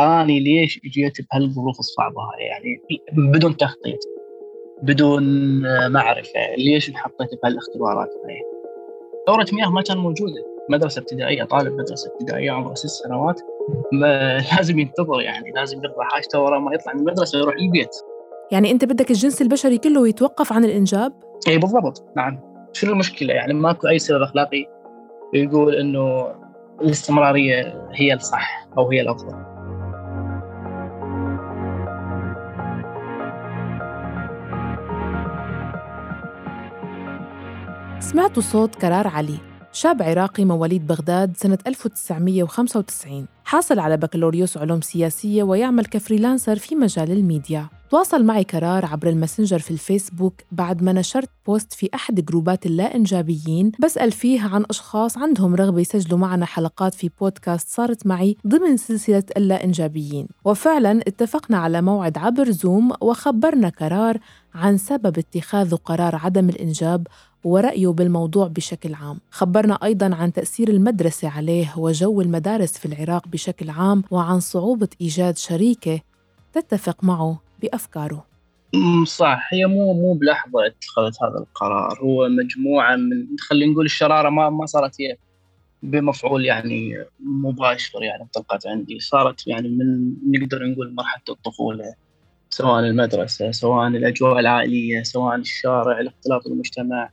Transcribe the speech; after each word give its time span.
اني 0.00 0.40
ليش 0.40 0.80
جيت 0.84 1.16
بهالظروف 1.32 1.78
الصعبة 1.78 2.22
هاي؟ 2.22 2.44
يعني 2.44 2.82
بدون 3.12 3.56
تخطيط 3.56 3.98
بدون 4.82 5.22
معرفة 5.92 6.54
ليش 6.58 6.88
انحطيت 6.88 7.28
بهالاختبارات 7.42 8.08
هاي؟ 8.08 8.42
دورة 9.26 9.46
مياه 9.52 9.70
ما 9.70 9.82
كان 9.82 9.98
موجودة. 9.98 10.50
مدرسة 10.70 11.00
ابتدائية 11.00 11.44
طالب 11.44 11.72
مدرسة 11.72 12.12
ابتدائية 12.12 12.50
عمره 12.50 12.74
ست 12.74 12.86
سنوات. 12.86 13.40
ما 13.92 14.38
لازم 14.56 14.78
ينتظر 14.78 15.20
يعني 15.20 15.50
لازم 15.50 15.84
يقضي 15.84 16.04
حاجته 16.12 16.40
ورا 16.40 16.58
ما 16.58 16.74
يطلع 16.74 16.92
من 16.92 17.00
المدرسة 17.00 17.38
يروح 17.38 17.54
البيت. 17.54 17.96
يعني 18.52 18.70
أنت 18.70 18.84
بدك 18.84 19.10
الجنس 19.10 19.42
البشري 19.42 19.78
كله 19.78 20.08
يتوقف 20.08 20.52
عن 20.52 20.64
الإنجاب؟ 20.64 21.12
اي 21.48 21.58
بالضبط. 21.58 22.04
نعم. 22.16 22.40
شنو 22.72 22.92
المشكلة؟ 22.92 23.34
يعني 23.34 23.54
ماكو 23.54 23.88
أي 23.88 23.98
سبب 23.98 24.22
أخلاقي 24.22 24.66
يقول 25.34 25.74
إنه 25.74 26.26
الاستمرارية 26.82 27.88
هي 27.94 28.14
الصح 28.14 28.68
أو 28.78 28.90
هي 28.90 29.00
الأفضل. 29.00 29.49
سمعتوا 38.10 38.42
صوت 38.42 38.74
كرار 38.74 39.06
علي 39.06 39.38
شاب 39.72 40.02
عراقي 40.02 40.44
مواليد 40.44 40.86
بغداد 40.86 41.36
سنة 41.36 41.58
1995 41.66 43.26
حاصل 43.44 43.78
على 43.78 43.96
بكالوريوس 43.96 44.56
علوم 44.56 44.80
سياسية 44.80 45.42
ويعمل 45.42 45.84
ك 45.86 45.92
freelancer 45.92 46.56
في 46.56 46.74
مجال 46.74 47.10
الميديا. 47.10 47.68
تواصل 47.90 48.24
معي 48.24 48.44
كرار 48.44 48.86
عبر 48.86 49.08
الماسنجر 49.08 49.58
في 49.58 49.70
الفيسبوك 49.70 50.34
بعد 50.52 50.82
ما 50.82 50.92
نشرت 50.92 51.30
post 51.46 51.72
في 51.72 51.90
أحد 51.94 52.20
جروبات 52.20 52.66
اللا 52.66 52.94
إنجابيين 52.96 53.72
بسأل 53.80 54.12
فيه 54.12 54.42
عن 54.42 54.64
أشخاص 54.70 55.18
عندهم 55.18 55.54
رغبة 55.54 55.80
يسجلوا 55.80 56.18
معنا 56.18 56.46
حلقات 56.46 56.94
في 56.94 57.10
بودكاست 57.20 57.68
صارت 57.68 58.06
معي 58.06 58.36
ضمن 58.46 58.76
سلسلة 58.76 59.22
اللا 59.36 59.64
إنجابيين 59.64 60.26
وفعلا 60.44 61.00
اتفقنا 61.00 61.58
على 61.58 61.82
موعد 61.82 62.18
عبر 62.18 62.50
زوم 62.50 62.92
وخبرنا 63.00 63.68
كرار 63.68 64.18
عن 64.54 64.76
سبب 64.78 65.18
اتخاذه 65.18 65.74
قرار 65.74 66.16
عدم 66.16 66.48
الإنجاب 66.48 67.06
ورأيه 67.44 67.88
بالموضوع 67.88 68.48
بشكل 68.48 68.94
عام. 68.94 69.20
خبرنا 69.30 69.74
أيضا 69.74 70.14
عن 70.14 70.32
تأثير 70.32 70.68
المدرسة 70.68 71.28
عليه 71.28 71.74
وجو 71.76 72.20
المدارس 72.20 72.78
في 72.78 72.86
العراق 72.86 73.28
بشكل 73.28 73.70
عام 73.70 74.02
وعن 74.10 74.40
صعوبة 74.40 74.88
إيجاد 75.00 75.36
شريكة 75.36 76.00
تتفق 76.52 77.04
معه 77.04 77.40
بأفكاره. 77.62 78.26
صح. 79.06 79.48
هي 79.52 79.66
مو 79.66 79.92
مو 79.92 80.14
بلحظة 80.14 80.66
اتخذت 80.66 81.22
هذا 81.22 81.38
القرار. 81.38 81.98
هو 82.02 82.28
مجموعة 82.28 82.96
من 82.96 83.26
خلينا 83.38 83.72
نقول 83.72 83.84
الشرارة 83.84 84.28
ما 84.28 84.50
ما 84.50 84.66
صارت 84.66 85.00
هي 85.00 85.16
بمفعول 85.82 86.44
يعني 86.44 87.04
مباشر 87.20 88.02
يعني 88.02 88.22
انطلقت 88.22 88.66
عندي. 88.66 89.00
صارت 89.00 89.46
يعني 89.46 89.68
من 89.68 90.14
نقدر 90.32 90.66
نقول 90.66 90.94
مرحلة 90.94 91.22
الطفولة 91.28 91.94
سواء 92.50 92.80
المدرسة 92.80 93.50
سواء 93.50 93.88
الأجواء 93.88 94.38
العائلية 94.38 95.02
سواء 95.02 95.36
الشارع 95.36 96.00
الاختلاط 96.00 96.48
بالمجتمع 96.48 97.10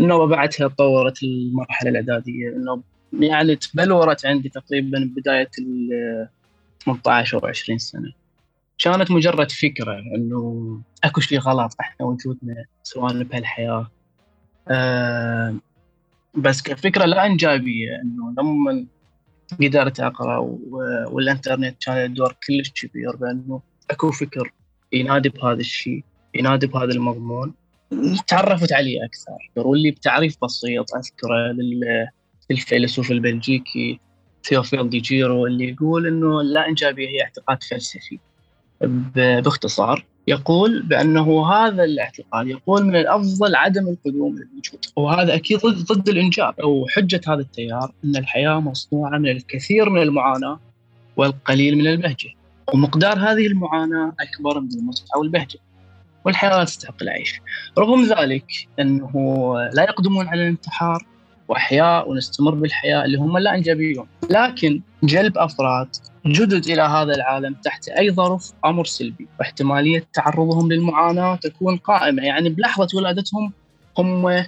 إنه 0.00 0.26
بعدها 0.26 0.68
تطورت 0.68 1.22
المرحلة 1.22 1.90
الإعدادية 1.90 2.48
إنه 2.48 2.82
يعني 3.12 3.56
تبلورت 3.56 4.26
عندي 4.26 4.48
تقريبا 4.48 5.12
بداية 5.16 5.50
ال 5.58 6.28
18 6.84 7.42
أو 7.42 7.46
20 7.46 7.78
سنة. 7.78 8.12
كانت 8.78 9.10
مجرد 9.10 9.50
فكرة 9.50 9.98
إنه 10.16 10.80
أكو 11.04 11.20
شيء 11.20 11.38
غلط 11.38 11.74
إحنا 11.80 12.06
وجودنا 12.06 12.64
سواء 12.82 13.22
بهالحياة. 13.22 13.90
أه 14.68 15.54
بس 16.34 16.62
كفكرة 16.62 17.04
لا 17.04 17.26
إنجابية 17.26 18.00
إنه 18.02 18.34
لما 18.38 18.86
قدرت 19.60 20.00
أقرأ 20.00 20.38
والإنترنت 21.10 21.84
كان 21.84 22.04
الدور 22.04 22.36
كلش 22.46 22.70
كبير 22.70 23.16
بأنه 23.16 23.60
أكو 23.90 24.10
فكر 24.10 24.52
ينادي 24.92 25.28
بهذا 25.28 25.60
الشيء 25.60 26.04
ينادي 26.34 26.66
بهذا 26.66 26.92
المضمون. 26.92 27.54
تعرفت 28.26 28.72
عليه 28.72 29.04
أكثر. 29.04 29.50
واللي 29.56 29.90
بتعريف 29.90 30.36
بسيط 30.44 30.94
اذكره 30.94 31.56
للفيلسوف 32.50 33.10
البلجيكي 33.10 34.00
ثيوفيل 34.44 34.90
دي 34.90 35.00
جيرو 35.00 35.46
اللي 35.46 35.68
يقول 35.68 36.06
إنه 36.06 36.40
اللا 36.40 36.68
إنجابية 36.68 37.08
هي 37.08 37.22
اعتقاد 37.22 37.62
فلسفي. 37.62 38.18
باختصار 39.14 40.04
يقول 40.28 40.82
بأنه 40.82 41.52
هذا 41.52 41.84
الاعتقاد 41.84 42.46
يقول 42.46 42.84
من 42.84 42.96
الأفضل 42.96 43.54
عدم 43.54 43.88
القدوم 43.88 44.32
للوجود. 44.32 44.84
وهذا 44.96 45.34
أكيد 45.34 45.58
ضد 45.66 46.08
الإنجاب 46.08 46.60
أو 46.60 46.86
حجة 46.88 47.20
هذا 47.28 47.40
التيار 47.40 47.92
إن 48.04 48.16
الحياة 48.16 48.60
مصنوعة 48.60 49.18
من 49.18 49.28
الكثير 49.28 49.90
من 49.90 50.02
المعاناة 50.02 50.60
والقليل 51.16 51.78
من 51.78 51.86
البهجة. 51.86 52.28
ومقدار 52.74 53.18
هذه 53.18 53.46
المعاناة 53.46 54.12
أكبر 54.20 54.60
من 54.60 54.68
المتعة 54.74 55.18
والبهجة. 55.18 55.58
والحياة 56.24 56.64
تستحق 56.64 57.02
العيش. 57.02 57.40
رغم 57.78 58.04
ذلك 58.04 58.46
أنه 58.80 59.12
لا 59.72 59.82
يقدمون 59.82 60.28
على 60.28 60.42
الانتحار 60.42 61.06
وأحياء 61.48 62.10
ونستمر 62.10 62.54
بالحياة 62.54 63.04
اللي 63.04 63.18
هم 63.18 63.38
لا 63.38 63.54
إنجابيون. 63.54 64.06
لكن 64.30 64.80
جلب 65.02 65.38
أفراد 65.38 65.88
جدد 66.26 66.66
إلى 66.66 66.82
هذا 66.82 67.14
العالم 67.14 67.54
تحت 67.54 67.88
أي 67.88 68.10
ظرف 68.10 68.52
أمر 68.64 68.84
سلبي. 68.84 69.28
واحتمالية 69.40 70.06
تعرضهم 70.12 70.72
للمعاناة 70.72 71.36
تكون 71.36 71.76
قائمة. 71.76 72.22
يعني 72.22 72.48
بلحظة 72.48 72.88
ولادتهم 72.98 73.52
هم 73.98 74.44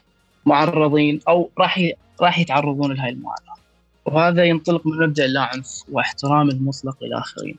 معرضين 0.47 1.21
أو 1.29 1.51
راح 1.59 1.81
راح 2.21 2.39
يتعرضون 2.39 2.93
لهذه 2.93 3.09
المعاناة. 3.09 3.57
وهذا 4.05 4.45
ينطلق 4.45 4.87
من 4.87 5.07
مبدأ 5.07 5.25
اللاعنف 5.25 5.83
واحترام 5.93 6.49
المطلق 6.49 6.97
للآخرين 7.03 7.57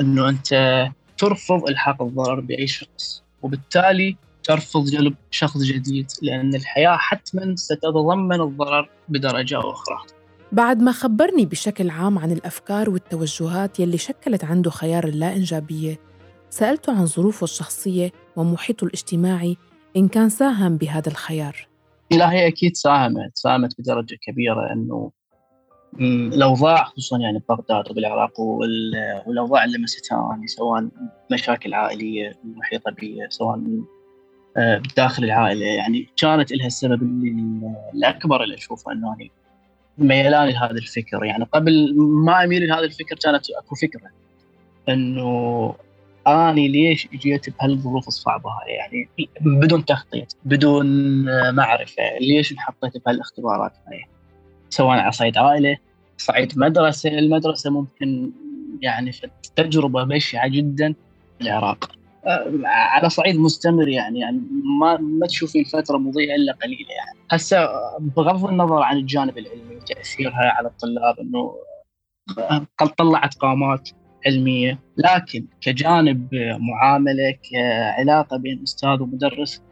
أنه 0.00 0.28
أنت 0.28 0.86
ترفض 1.18 1.68
إلحاق 1.68 2.02
الضرر 2.02 2.40
بأي 2.40 2.66
شخص. 2.66 3.22
وبالتالي 3.46 4.16
ترفض 4.42 4.84
جلب 4.84 5.14
شخص 5.30 5.62
جديد 5.62 6.06
لأن 6.22 6.54
الحياة 6.54 6.96
حتما 6.96 7.56
ستتضمن 7.56 8.40
الضرر 8.40 8.88
بدرجة 9.08 9.56
أو 9.56 9.70
أخرى. 9.70 9.96
بعد 10.52 10.82
ما 10.82 10.92
خبرني 10.92 11.46
بشكل 11.46 11.90
عام 11.90 12.18
عن 12.18 12.32
الأفكار 12.32 12.90
والتوجهات 12.90 13.80
يلي 13.80 13.98
شكلت 13.98 14.44
عنده 14.44 14.70
خيار 14.70 15.04
اللا 15.08 15.36
إنجابية 15.36 16.00
سألته 16.50 16.98
عن 16.98 17.06
ظروفه 17.06 17.44
الشخصية 17.44 18.12
ومحيطه 18.36 18.84
الاجتماعي 18.84 19.56
إن 19.96 20.08
كان 20.08 20.28
ساهم 20.28 20.76
بهذا 20.76 21.08
الخيار. 21.08 21.68
لا 22.10 22.32
هي 22.32 22.46
أكيد 22.46 22.76
ساهمت 22.76 23.30
ساهمت 23.34 23.80
بدرجة 23.80 24.16
كبيرة 24.26 24.72
أنه 24.72 25.10
الأوضاع 26.00 26.84
خصوصا 26.84 27.18
يعني 27.18 27.38
ببغداد 27.38 27.90
وبالعراق 27.90 28.40
والأوضاع 28.40 29.64
اللي 29.64 29.78
لمستها 29.78 30.28
يعني 30.30 30.46
سواء 30.46 30.88
مشاكل 31.32 31.74
عائلية 31.74 32.32
محيطة 32.44 32.90
بي 32.90 33.26
سواء 33.28 33.60
آه، 34.56 34.82
داخل 34.96 35.24
العائلة. 35.24 35.66
يعني 35.66 36.08
كانت 36.16 36.52
لها 36.52 36.66
السبب 36.66 37.02
الأكبر 37.94 38.42
اللي 38.42 38.54
أشوفه 38.54 38.92
إنه 38.92 39.08
يعني 39.08 39.30
ميلاني 39.98 40.52
لهذا 40.52 40.70
الفكر. 40.70 41.24
يعني 41.24 41.44
قبل 41.44 41.94
ما 41.98 42.44
أميل 42.44 42.68
لهذا 42.68 42.84
الفكر 42.84 43.16
كانت 43.16 43.50
أكو 43.50 43.74
فكرة 43.74 44.10
إنه 44.88 45.74
آني 46.26 46.68
ليش 46.68 47.08
جيت 47.08 47.50
بهالظروف 47.50 48.08
الصعبة 48.08 48.50
هاي؟ 48.50 48.72
يعني 48.72 49.08
بدون 49.40 49.84
تخطيط 49.84 50.36
بدون 50.44 50.86
آه، 51.28 51.50
معرفة 51.50 52.18
ليش 52.20 52.52
انحطيت 52.52 53.04
بهالاختبارات 53.04 53.72
هاي؟ 53.86 54.04
سواء 54.70 54.98
على 54.98 55.12
صعيد 55.12 55.38
عائلة 55.38 55.76
صعيد 56.16 56.58
مدرسة 56.58 57.18
المدرسة 57.18 57.70
ممكن 57.70 58.30
يعني 58.82 59.12
في 59.12 59.30
تجربة 59.56 60.04
بشعه 60.04 60.48
جدا 60.48 60.94
في 61.38 61.44
العراق. 61.44 61.92
أه، 62.26 62.60
على 62.64 63.10
صعيد 63.10 63.36
مستمر 63.36 63.88
يعني 63.88 64.20
يعني 64.20 64.40
ما 64.80 64.96
ما 64.96 65.26
تشوفين 65.26 65.64
فتره 65.64 65.98
مضيئه 65.98 66.34
إلا 66.34 66.52
قليلة 66.52 66.90
يعني. 66.90 67.18
هسه 67.30 67.68
بغض 68.00 68.44
النظر 68.44 68.82
عن 68.82 68.96
الجانب 68.96 69.38
العلمي 69.38 69.76
وتأثيرها 69.76 70.52
على 70.56 70.68
الطلاب 70.68 71.18
إنه 71.20 71.54
قد 72.78 72.88
طلعت 72.88 73.34
قامات 73.34 73.88
علمية 74.26 74.78
لكن 74.96 75.46
كجانب 75.60 76.28
معاملة 76.58 77.34
كعلاقة 77.50 78.36
بين 78.36 78.62
أستاذ 78.62 79.02
ومدرس 79.02 79.62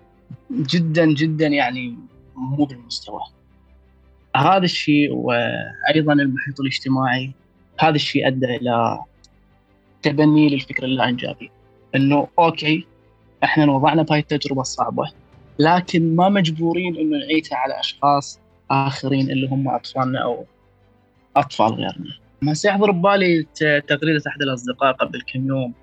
جدا 0.50 1.06
جدا 1.06 1.46
يعني 1.46 1.98
مو 2.36 2.64
بالمستوى. 2.64 3.20
هذا 4.36 4.64
الشيء 4.64 5.12
وأيضا 5.12 6.12
المحيط 6.12 6.60
الاجتماعي 6.60 7.32
هذا 7.80 7.94
الشيء 7.94 8.26
أدى 8.26 8.46
إلى 8.46 9.00
تبني 10.02 10.48
للفكر 10.48 10.84
اللا 10.84 11.08
انجابي 11.08 11.50
إنه 11.94 12.28
أوكي 12.38 12.86
إحنا 13.44 13.72
وضعنا 13.72 14.02
بهاي 14.02 14.18
التجربة 14.18 14.60
الصعبة 14.60 15.10
لكن 15.58 16.16
ما 16.16 16.28
مجبورين 16.28 16.96
إنه 16.96 17.18
نعيدها 17.18 17.58
على 17.58 17.80
أشخاص 17.80 18.40
آخرين 18.70 19.30
اللي 19.30 19.48
هم 19.48 19.68
أطفالنا 19.68 20.22
أو 20.22 20.44
أطفال 21.36 21.72
غيرنا. 21.74 22.10
ما 22.42 22.54
سيحضر 22.54 22.90
ببالي 22.90 23.46
تغريدة 23.88 24.22
أحد 24.26 24.42
الأصدقاء 24.42 24.92
قبل 24.92 25.22
كم 25.32 25.48
يوم. 25.48 25.74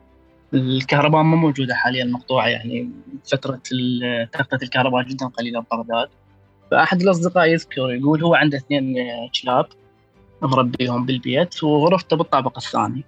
الكهرباء 0.54 1.24
ما 1.24 1.36
موجودة 1.36 1.76
حاليا 1.76 2.06
مقطوعة 2.06 2.48
يعني 2.48 2.90
فترة 3.32 3.62
تغطية 4.32 4.58
الكهرباء 4.64 5.04
جدا 5.04 5.26
قليلة 5.26 5.60
ببغداد. 5.60 6.10
فاحد 6.72 7.02
الأصدقاء 7.02 7.48
يذكر 7.48 7.92
يقول 7.92 8.24
هو 8.24 8.36
عنده 8.36 8.58
اثنين 8.58 8.96
كلاب 9.44 9.66
مربيهم 10.42 11.06
بالبيت 11.06 11.64
وغرفته 11.64 12.18
بالطابق 12.18 12.58
الثاني. 12.58 13.04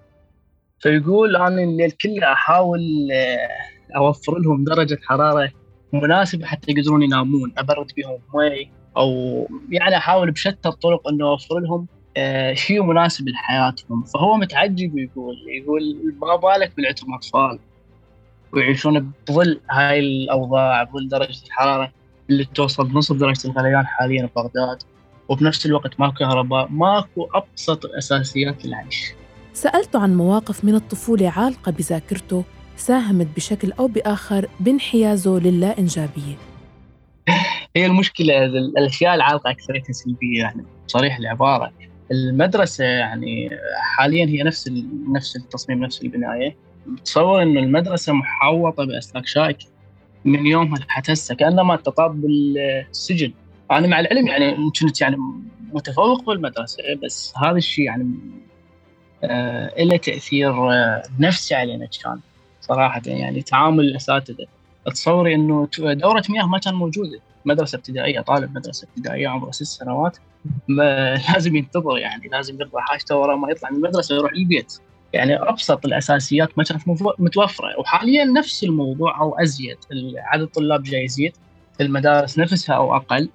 فيقول 0.80 1.36
أنا 1.36 1.64
الليل 1.64 1.92
كله 1.92 2.34
أحاول 2.34 3.10
آه، 3.12 3.98
أوفر 3.98 4.40
لهم 4.40 4.64
درجة 4.64 5.00
حرارة 5.04 5.52
مناسبة 5.94 6.46
حتى 6.46 6.72
يقدرون 6.72 7.04
ينامون 7.04 7.54
أبرد 7.58 7.92
بهم 7.98 8.20
مي 8.34 8.70
أو 8.98 9.48
يعني 9.70 9.98
أحاول 9.98 10.32
بشتى 10.32 10.70
الطرق 10.70 11.08
انه 11.08 11.28
أوفر 11.28 11.60
لهم 11.60 11.88
آه، 12.18 12.54
شيء 12.54 12.84
مناسب 12.84 13.30
لحياتهم. 13.30 14.04
فهو 14.04 14.38
متعجب 14.38 14.98
يقول 14.98 15.36
يقول 15.48 16.14
ما 16.22 16.36
بالك 16.36 16.76
بالعتم 16.76 17.14
أطفال؟ 17.14 17.60
ويعيشون 18.54 19.14
بظل 19.28 19.60
هاي 19.72 20.00
الأوضاع 20.00 20.84
بظل 20.84 21.08
درجة 21.08 21.46
الحرارة. 21.46 21.92
اللي 22.30 22.46
توصل 22.46 22.92
نصف 22.94 23.16
درجة 23.16 23.48
الغليان 23.48 23.86
حاليا 23.86 24.26
ببغداد 24.26 24.84
وبنفس 25.30 25.66
الوقت 25.66 26.00
ماكو 26.00 26.14
كهرباء 26.14 26.68
ماكو 26.72 27.28
أبسط 27.34 27.86
أساسيات 27.86 28.66
العيش. 28.66 29.14
سالته 29.54 30.00
عن 30.00 30.16
مواقف 30.16 30.66
من 30.66 30.76
الطفولة 30.76 31.30
عالقة 31.30 31.72
بذاكرته 31.72 32.44
ساهمت 32.78 33.28
بشكل 33.36 33.72
أو 33.72 33.88
بآخر 33.88 34.48
بانحيازه 34.60 35.40
للا 35.40 35.80
انجابيه 35.80 36.36
هي 37.76 37.86
المشكلة 37.86 38.46
الأشياء 38.46 39.16
العالقة 39.16 39.52
أكثريتها 39.52 39.94
سلبية 39.94 40.40
يعني 40.40 40.66
صريح 40.88 41.18
العبارة. 41.18 41.72
المدرسة 42.12 42.84
يعني 42.84 43.50
حاليا 43.82 44.26
هي 44.26 44.44
نفس 44.44 44.72
نفس 45.16 45.36
التصميم 45.36 45.84
نفس 45.84 46.02
البناية. 46.02 46.56
تصور 47.06 47.42
إنه 47.42 47.60
المدرسة 47.60 48.14
محوطة 48.14 48.86
بأسلاك 48.86 49.26
شائكة. 49.26 49.66
من 50.26 50.48
يومها 50.48 50.80
حتى 50.88 51.14
هسه 51.14 51.36
كأنما 51.36 51.76
تطاب 51.76 52.22
بالسجن. 52.22 53.34
أنا 53.72 53.88
مع 53.88 54.00
العلم 54.00 54.28
يعني 54.28 54.72
كنت 54.80 55.02
يعني 55.02 55.18
متفوق 55.74 56.26
بالمدرسة 56.26 56.78
بس 57.04 57.34
هذا 57.38 57.58
الشيء 57.58 57.86
يعني 57.86 58.16
آه 59.24 59.84
له 59.84 59.98
تأثير 59.98 60.72
آه 60.72 61.04
نفسي 61.20 61.56
علينا 61.56 61.88
كان 62.04 62.20
صراحة. 62.62 63.02
يعني 63.06 63.42
تعامل 63.42 63.84
الأساتذة 63.84 64.46
تصوري 64.86 65.36
إنه 65.36 65.68
دورة 65.80 66.24
مياه 66.30 66.48
ما 66.48 66.58
كان 66.58 66.74
موجودة. 66.74 67.20
مدرسة 67.46 67.76
ابتدائية 67.76 68.22
طالب 68.22 68.56
مدرسة 68.56 68.88
ابتدائية 68.88 69.28
عمره 69.28 69.52
ست 69.52 69.64
سنوات 69.64 70.18
لازم 71.34 71.56
ينتظر 71.56 71.98
يعني 71.98 72.28
لازم 72.28 72.56
يقضي 72.62 72.82
حاجته 72.82 73.16
ورا 73.18 73.36
ما 73.36 73.52
يطلع 73.52 73.70
من 73.70 73.78
المدرسة 73.78 74.16
يروح 74.16 74.32
البيت. 74.32 74.74
يعني 75.14 75.36
أبسط 75.36 75.86
الأساسيات 75.86 76.58
ما 76.58 76.64
كانت 76.64 76.82
متوفرة. 77.20 77.80
وحاليا 77.80 78.26
نفس 78.26 78.64
الموضوع 78.64 79.22
أو 79.22 79.36
أزيد. 79.40 79.78
عدد 80.18 80.44
الطلاب 80.44 80.84
جاي 80.84 81.04
يزيد. 81.04 81.34
المدارس 81.82 82.40
نفسها 82.40 82.76
أو 82.76 82.96
أقل. 82.96 83.30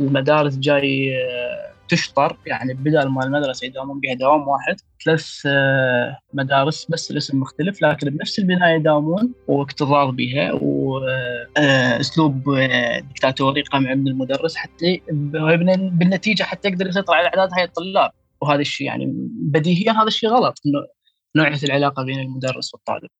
المدارس 0.00 0.56
جاي 0.56 1.16
آه، 1.16 1.70
تشطر. 1.88 2.36
يعني 2.46 2.74
بدل 2.74 3.08
ما 3.08 3.24
المدرسة 3.24 3.66
يداومون 3.66 4.00
بها 4.00 4.14
دوام 4.14 4.48
واحد 4.48 4.76
ثلاث 5.04 5.42
آه، 5.46 6.18
مدارس 6.34 6.86
بس 6.90 7.10
الاسم 7.10 7.40
مختلف 7.40 7.82
لكن 7.82 8.10
بنفس 8.10 8.38
البنايه 8.38 8.76
يداومون 8.76 9.32
واكتظاظ 9.48 10.14
بها. 10.14 10.52
واسلوب 10.52 12.48
آه، 12.48 13.00
دكتاتوري 13.00 13.62
قمع 13.62 13.94
من 13.94 14.08
المدرس 14.08 14.56
حتى 14.56 15.00
بالنتيجة 15.10 16.42
حتى 16.42 16.68
يقدر 16.68 16.86
يسيطر 16.86 17.14
على 17.14 17.26
أعداد 17.26 17.48
هاي 17.56 17.64
الطلاب. 17.64 18.10
وهذا 18.40 18.60
الشيء 18.60 18.86
يعني 18.86 19.06
بديهيا 19.32 19.92
هذا 19.92 20.06
الشيء 20.06 20.28
غلط. 20.30 20.60
إنه 20.66 20.99
نوعية 21.36 21.58
العلاقة 21.64 22.02
بين 22.04 22.18
المدرس 22.18 22.74
والطالب. 22.74 23.10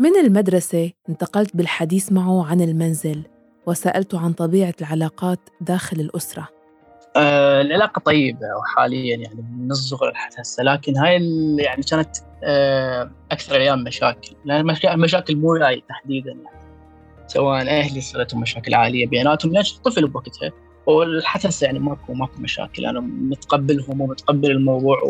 من 0.00 0.16
المدرسة 0.16 0.90
انتقلت 1.08 1.56
بالحديث 1.56 2.12
معه 2.12 2.46
عن 2.46 2.60
المنزل 2.60 3.22
وسالته 3.66 4.20
عن 4.20 4.32
طبيعة 4.32 4.74
العلاقات 4.80 5.38
داخل 5.60 6.00
الأسرة. 6.00 6.48
آه 7.16 7.60
العلاقة 7.60 8.00
طيبة 8.00 8.46
وحاليا 8.60 9.16
يعني 9.16 9.42
من 9.42 9.70
الصغر 9.70 10.14
حتى 10.14 10.40
هسه 10.40 10.62
لكن 10.62 10.96
هاي 10.96 11.20
يعني 11.58 11.82
كانت 11.82 12.16
آه 12.44 13.10
أكثر 13.30 13.56
أيام 13.56 13.84
مشاكل 13.84 14.36
لأن 14.44 14.66
مشاكل 14.98 15.36
مو 15.36 15.52
وياي 15.52 15.82
تحديدا 15.88 16.30
يعني 16.30 16.64
سواء 17.26 17.68
أهلي 17.68 18.00
صارت 18.00 18.34
مشاكل 18.34 18.74
عاليه 18.74 19.06
بيناتهم 19.06 19.52
ليش 19.52 19.78
طفل 19.78 20.08
بوقتها 20.08 20.52
وحتى 20.86 21.48
هسه 21.48 21.64
يعني 21.64 21.78
ماكو 21.78 22.14
ماكو 22.14 22.40
مشاكل 22.40 22.86
أنا 22.86 23.00
متقبلهم 23.00 24.00
ومتقبل 24.00 24.50
الموضوع 24.50 25.02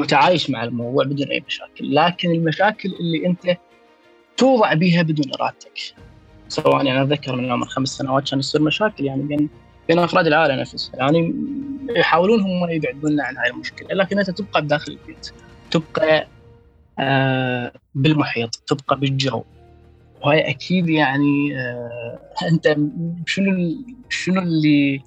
ومتعايش 0.00 0.50
مع 0.50 0.64
الموضوع 0.64 1.04
بدون 1.04 1.26
أي 1.28 1.44
مشاكل 1.46 1.94
لكن 1.94 2.30
المشاكل 2.30 2.88
اللي 3.00 3.26
أنت 3.26 3.58
توضع 4.36 4.74
بها 4.74 5.02
بدون 5.02 5.26
ارادتك 5.40 5.78
سواء 6.48 6.86
يعني 6.86 7.02
أتذكر 7.02 7.36
من 7.36 7.52
عمر 7.52 7.66
خمس 7.66 7.88
سنوات 7.88 8.30
كان 8.30 8.38
يصير 8.38 8.62
مشاكل 8.62 9.04
يعني 9.04 9.22
بين 9.22 9.48
بين 9.88 9.98
أفراد 9.98 10.26
العائله 10.26 10.60
نفسها 10.60 10.96
يعني 10.96 11.34
يحاولون 11.96 12.40
هم 12.40 12.70
يبعدونا 12.70 13.24
عن 13.24 13.36
هاي 13.36 13.50
المشكلة 13.50 13.88
لكن 13.94 14.18
أنت 14.18 14.30
تبقى 14.30 14.62
بداخل 14.62 14.92
البيت 14.92 15.30
تبقى 15.70 16.26
آه 16.98 17.72
بالمحيط 17.94 18.54
تبقى 18.66 19.00
بالجو. 19.00 19.42
وهي 20.22 20.50
أكيد 20.50 20.88
يعني 20.88 21.58
آه 21.58 22.18
أنت 22.52 22.76
شنو 23.26 23.74
شنو 24.08 24.42
اللي 24.42 25.02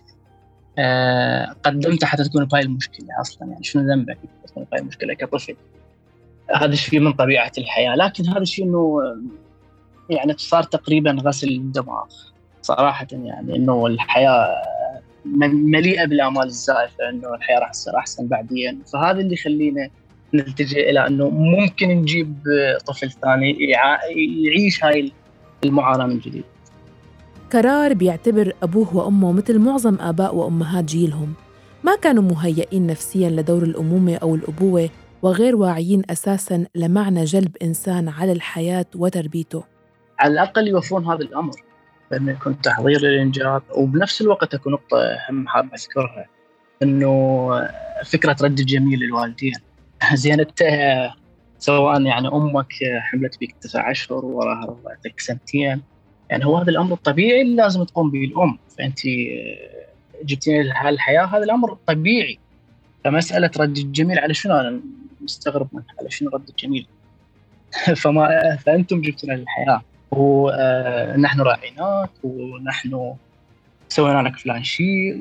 آه 0.79 1.55
قدمته 1.63 2.07
حتى 2.07 2.23
تكون 2.23 2.45
بهاي 2.45 2.61
المشكلة 2.61 3.07
أصلا 3.21 3.47
يعني 3.49 3.63
شنو 3.63 3.81
ذنبك 3.81 4.17
تكون 4.47 4.65
بهاي 4.71 4.81
المشكلة 4.81 5.13
كطفل 5.13 5.55
هذا 6.55 6.73
الشيء 6.73 6.99
من 6.99 7.13
طبيعة 7.13 7.51
الحياة 7.57 7.95
لكن 7.95 8.27
هذا 8.27 8.41
الشيء 8.41 8.65
إنه 8.65 9.01
يعني 10.09 10.33
صار 10.37 10.63
تقريبا 10.63 11.11
غسل 11.11 11.47
الدماغ 11.47 12.05
صراحة 12.61 13.07
يعني 13.11 13.55
إنه 13.55 13.87
الحياة 13.87 14.55
مليئة 15.53 16.05
بالامال 16.05 16.43
الزائفة 16.43 17.09
إنه 17.09 17.35
الحياة 17.35 17.59
راح 17.59 17.71
تصير 17.71 17.97
أحسن 17.97 18.27
بعدين 18.27 18.81
فهذا 18.93 19.19
اللي 19.19 19.33
يخلينا 19.33 19.89
نلتجئ 20.33 20.89
إلى 20.89 21.07
إنه 21.07 21.29
ممكن 21.29 21.89
نجيب 21.89 22.37
طفل 22.85 23.11
ثاني 23.11 23.57
يعيش 24.43 24.83
هاي 24.83 25.11
المعاناة 25.63 26.05
من 26.05 26.19
جديد. 26.19 26.43
كرار 27.53 27.94
بيعتبر 27.94 28.53
أبوه 28.63 28.95
وأمه 28.95 29.31
مثل 29.31 29.59
معظم 29.59 29.97
آباء 30.00 30.35
وأمهات 30.35 30.83
جيلهم، 30.83 31.33
ما 31.83 31.95
كانوا 31.95 32.23
مهيئين 32.23 32.88
نفسيا 32.88 33.29
لدور 33.29 33.63
الأمومة 33.63 34.15
أو 34.15 34.35
الأبوة 34.35 34.89
وغير 35.21 35.55
واعيين 35.55 36.01
أساسا 36.09 36.65
لمعنى 36.75 37.23
جلب 37.23 37.57
إنسان 37.61 38.09
على 38.09 38.31
الحياة 38.31 38.85
وتربيته. 38.95 39.63
على 40.19 40.33
الأقل 40.33 40.67
يوفرون 40.67 41.05
هذا 41.05 41.21
الأمر 41.21 41.53
بانه 42.11 42.31
يكون 42.31 42.61
تحضير 42.61 43.01
للانجاب 43.01 43.63
وبنفس 43.77 44.21
الوقت 44.21 44.53
أكو 44.53 44.69
نقطة 44.69 44.97
أهم 44.97 45.47
حاب 45.47 45.73
أذكرها 45.73 46.25
إنه 46.83 47.50
فكرة 48.05 48.35
رد 48.41 48.59
الجميل 48.59 49.00
للوالدين. 49.00 49.53
زين 50.13 50.39
انت 50.39 50.63
سواء 51.59 52.01
يعني 52.01 52.27
أمك 52.27 52.73
حملت 53.00 53.38
بك 53.41 53.55
تسع 53.62 53.91
أشهر 53.91 54.25
وراها 54.25 54.65
رضعتك 54.65 55.19
سنتين. 55.19 55.92
يعني 56.33 56.45
هو 56.45 56.57
هذا 56.57 56.69
الأمر 56.69 56.93
الطبيعي 56.93 57.41
اللي 57.41 57.55
لازم 57.55 57.83
تقوم 57.83 58.11
به 58.11 58.23
الأم. 58.23 58.57
فأنت 58.77 58.99
جبتيني 60.23 60.63
لهالحياه 60.63 61.25
هذا 61.25 61.43
الأمر 61.43 61.77
طبيعي. 61.87 62.39
فمسألة 63.03 63.51
رد 63.57 63.77
الجميل 63.77 64.19
على 64.19 64.33
شنو؟ 64.33 64.59
أنا 64.59 64.79
مستغرب 65.21 65.67
منها. 65.73 65.85
على 65.99 66.11
شنو 66.11 66.29
رد 66.29 66.49
الجميل؟ 66.49 66.87
فما 68.01 68.55
فأنتم 68.65 69.01
جبتونا 69.01 69.33
للحياة. 69.33 69.81
ونحن 70.11 71.41
راعيناك 71.41 72.09
ونحن 72.23 73.13
سوينا 73.89 74.21
لك 74.21 74.37
فلان 74.37 74.63
شيء 74.63 75.17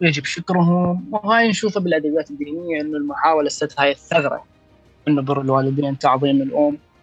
ويجب 0.00 0.24
شكرهم. 0.24 1.08
وهاي 1.12 1.48
نشوفها 1.48 1.82
بالأدبيات 1.82 2.30
الدينية 2.30 2.80
إنه 2.80 2.96
المحاولة 2.96 3.48
ست 3.48 3.80
هاي 3.80 3.90
الثغرة. 3.90 4.44
إنه 5.08 5.22
بر 5.22 5.40
الوالدين 5.40 5.98
تعظيم 5.98 6.42
الأم. 6.42 6.74
آه، 6.74 6.93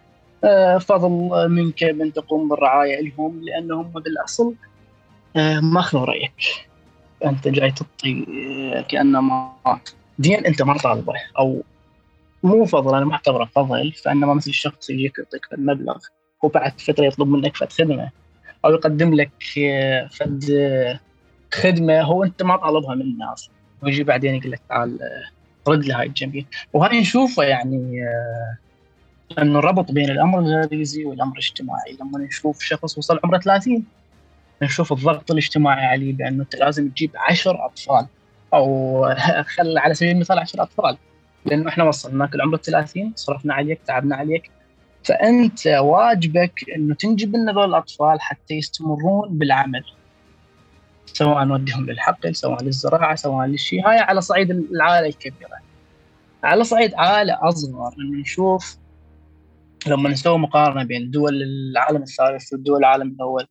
فضل 0.78 1.10
منك 1.50 1.84
من 1.84 2.12
تقوم 2.12 2.48
بالرعاية 2.48 3.00
لهم 3.00 3.40
لأنهم 3.42 3.88
بالأصل 3.88 4.54
آه، 5.36 5.60
ما 5.60 5.80
أخذوا 5.80 6.04
رأيك. 6.04 6.32
أنت 7.24 7.48
جاي 7.48 7.70
تعطي 7.70 8.26
آه، 8.74 8.80
كأنما 8.80 9.56
دين 10.18 10.46
أنت 10.46 10.62
ما 10.62 10.78
طالبه 10.78 11.14
أو 11.38 11.62
مو 12.42 12.64
فضل 12.64 12.96
أنا 12.96 13.04
ما 13.04 13.12
أعتبره 13.12 13.44
فضل 13.44 13.92
فأنما 13.92 14.34
مثل 14.34 14.50
الشخص 14.50 14.90
يجيك 14.90 15.18
يعطيك 15.18 15.46
المبلغ 15.52 15.98
وبعد 16.42 16.80
فترة 16.80 17.04
يطلب 17.04 17.28
منك 17.28 17.56
فد 17.56 17.72
خدمة 17.72 18.10
أو 18.64 18.70
يقدم 18.70 19.14
لك 19.14 19.30
فد 20.10 20.44
خدمة 21.54 22.00
هو 22.00 22.24
أنت 22.24 22.42
ما 22.42 22.56
طالبها 22.56 22.94
منه 22.94 23.32
أصلا 23.32 23.54
ويجي 23.82 24.04
بعدين 24.04 24.34
يقول 24.34 24.50
لك 24.50 24.60
تعال 24.68 24.98
رد 25.68 25.84
لي 25.84 25.92
هاي 25.92 26.06
الجميل 26.06 26.46
وهاي 26.72 27.00
نشوفه 27.00 27.42
يعني 27.42 28.02
آه، 28.02 28.61
انه 29.38 29.58
الربط 29.58 29.92
بين 29.92 30.10
الأمر 30.10 30.38
الغريزي 30.38 31.04
والأمر 31.04 31.32
الاجتماعي. 31.32 31.96
لما 32.00 32.18
نشوف 32.18 32.62
شخص 32.62 32.98
وصل 32.98 33.20
عمره 33.24 33.38
30 33.38 33.84
نشوف 34.62 34.92
الضغط 34.92 35.30
الاجتماعي 35.30 35.86
عليه 35.86 36.12
بأنه 36.12 36.42
أنت 36.42 36.56
لازم 36.56 36.88
تجيب 36.88 37.10
10 37.16 37.66
أطفال 37.66 38.06
أو 38.54 39.02
خل 39.56 39.78
على 39.78 39.94
سبيل 39.94 40.14
المثال 40.14 40.38
10 40.38 40.62
أطفال. 40.62 40.96
لأنه 41.46 41.68
إحنا 41.68 41.84
وصلناك 41.84 42.36
لعمر 42.36 42.56
30 42.56 43.12
صرفنا 43.16 43.54
عليك 43.54 43.80
تعبنا 43.86 44.16
عليك. 44.16 44.50
فأنت 45.04 45.66
واجبك 45.66 46.64
إنه 46.76 46.94
تنجب 46.94 47.36
لنا 47.36 47.52
ذول 47.52 47.68
الأطفال 47.68 48.20
حتى 48.20 48.54
يستمرون 48.54 49.38
بالعمل. 49.38 49.84
سواء 51.06 51.44
نوديهم 51.44 51.86
للحقل 51.90 52.34
سواء 52.36 52.62
للزراعة 52.62 53.14
سواء 53.14 53.46
للشيء. 53.46 53.88
هاي 53.88 53.98
على 53.98 54.20
صعيد 54.20 54.50
العائله 54.50 55.08
الكبيرة. 55.08 55.62
على 56.44 56.64
صعيد 56.64 56.94
عالة 56.94 57.38
أصغر 57.48 57.94
إنه 57.98 58.20
نشوف 58.20 58.81
لما 59.88 60.10
نسوي 60.10 60.38
مقارنة 60.38 60.84
بين 60.84 61.10
دول 61.10 61.42
العالم 61.42 62.02
الثالث 62.02 62.52
ودول 62.52 62.78
العالم 62.78 63.08
الأول 63.08 63.46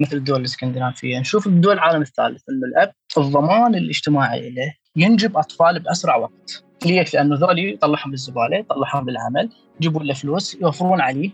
مثل 0.00 0.16
الدول 0.16 0.40
الإسكندنافية 0.40 1.18
نشوف 1.18 1.46
الدول 1.46 1.72
العالم 1.72 2.02
الثالث 2.02 2.42
إنه 2.50 2.66
الأب 2.66 2.92
الضمان 3.18 3.74
الاجتماعي 3.74 4.50
له 4.50 4.74
ينجب 4.96 5.36
أطفال 5.36 5.80
بأسرع 5.80 6.16
وقت 6.16 6.64
ليش؟ 6.86 7.14
لأنه 7.14 7.36
ذولي 7.36 7.72
يطلعهم 7.72 8.10
بالزبالة 8.10 8.56
يطلعهم 8.56 9.10
للعمل 9.10 9.50
يجيبون 9.80 10.02
له 10.02 10.14
فلوس 10.14 10.54
يوفرون 10.54 11.00
عليه 11.00 11.30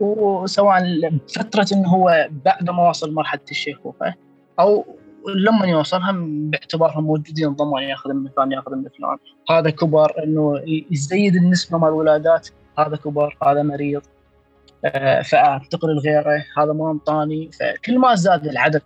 وسواء 0.00 1.10
فترة 1.34 1.66
إنه 1.72 1.88
هو 1.88 2.28
بعد 2.44 2.70
ما 2.70 2.88
وصل 2.88 3.14
مرحلة 3.14 3.40
الشيخوخة 3.50 4.14
أو 4.60 4.98
لما 5.36 5.66
يوصلهم 5.66 6.50
باعتبارهم 6.50 7.04
موجودين 7.04 7.48
ضمان 7.48 7.82
ياخذ 7.82 8.12
من 8.12 8.30
فلان 8.36 8.52
ياخذ 8.52 8.74
من 8.74 8.88
فلان 8.98 9.18
هذا 9.50 9.70
كبر 9.70 10.24
إنه 10.24 10.62
يزيد 10.90 11.34
النسبة 11.34 11.78
مال 11.78 11.88
الولادات 11.88 12.48
هذا 12.78 12.96
كبر 12.96 13.36
هذا 13.42 13.62
مريض 13.62 14.02
آه، 14.84 15.22
فانتقل 15.22 15.88
لغيره 15.88 16.44
هذا 16.58 16.72
ما 16.72 16.90
انطاني 16.90 17.50
فكل 17.52 17.98
ما 17.98 18.14
زاد 18.14 18.46
العدد 18.46 18.82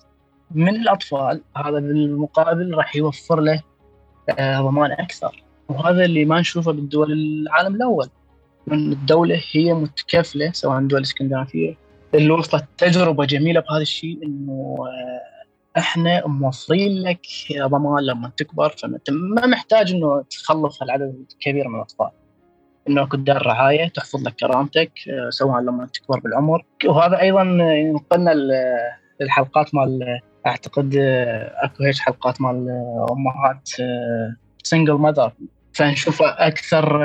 من 0.50 0.76
الأطفال 0.76 1.42
هذا 1.56 1.70
بالمقابل 1.70 2.74
راح 2.74 2.96
يوفر 2.96 3.40
له 3.40 3.62
آه، 4.38 4.60
ضمان 4.60 4.92
أكثر. 4.92 5.42
وهذا 5.68 6.04
اللي 6.04 6.24
ما 6.24 6.40
نشوفه 6.40 6.72
بالدول 6.72 7.12
العالم 7.12 7.74
الأول. 7.74 8.08
من 8.66 8.92
الدولة 8.92 9.42
هي 9.52 9.74
متكفلة 9.74 10.52
سواء 10.52 10.78
الدول 10.78 10.98
الاسكندنافيه 10.98 11.76
اللي 12.14 12.30
وصلت 12.30 12.64
تجربة 12.78 13.24
جميلة 13.24 13.60
بهذا 13.60 13.82
الشيء 13.82 14.18
إنه 14.24 14.76
آه، 14.80 15.78
إحنا 15.78 16.26
موفرين 16.26 17.02
لك 17.02 17.26
ضمان 17.58 18.04
لما 18.04 18.30
تكبر 18.36 18.68
فانت 18.68 19.10
ما 19.10 19.46
محتاج 19.46 19.92
إنه 19.92 20.24
تخلص 20.30 20.82
هالعدد 20.82 21.24
الكبير 21.32 21.68
من 21.68 21.74
الأطفال. 21.74 22.10
إنه 22.88 23.02
أكو 23.02 23.16
دار 23.16 23.46
رعاية 23.46 23.88
تحفظ 23.88 24.22
لك 24.22 24.34
كرامتك 24.34 24.92
آه، 25.08 25.30
سواء 25.30 25.60
لما 25.60 25.86
تكبر 25.86 26.20
بالعمر. 26.20 26.64
وهذا 26.84 27.20
أيضا 27.20 27.42
ينقلنا 27.60 28.32
الحلقات 29.20 29.74
مال 29.74 30.20
أعتقد 30.46 30.96
آه، 30.96 31.52
أكو 31.64 31.84
هيك 31.84 31.98
حلقات 31.98 32.40
مال 32.40 32.68
أمهات 33.10 33.68
سنجل 34.62 34.92
ماذر 34.92 35.32
فنشوف 35.72 36.22
أكثر 36.22 37.04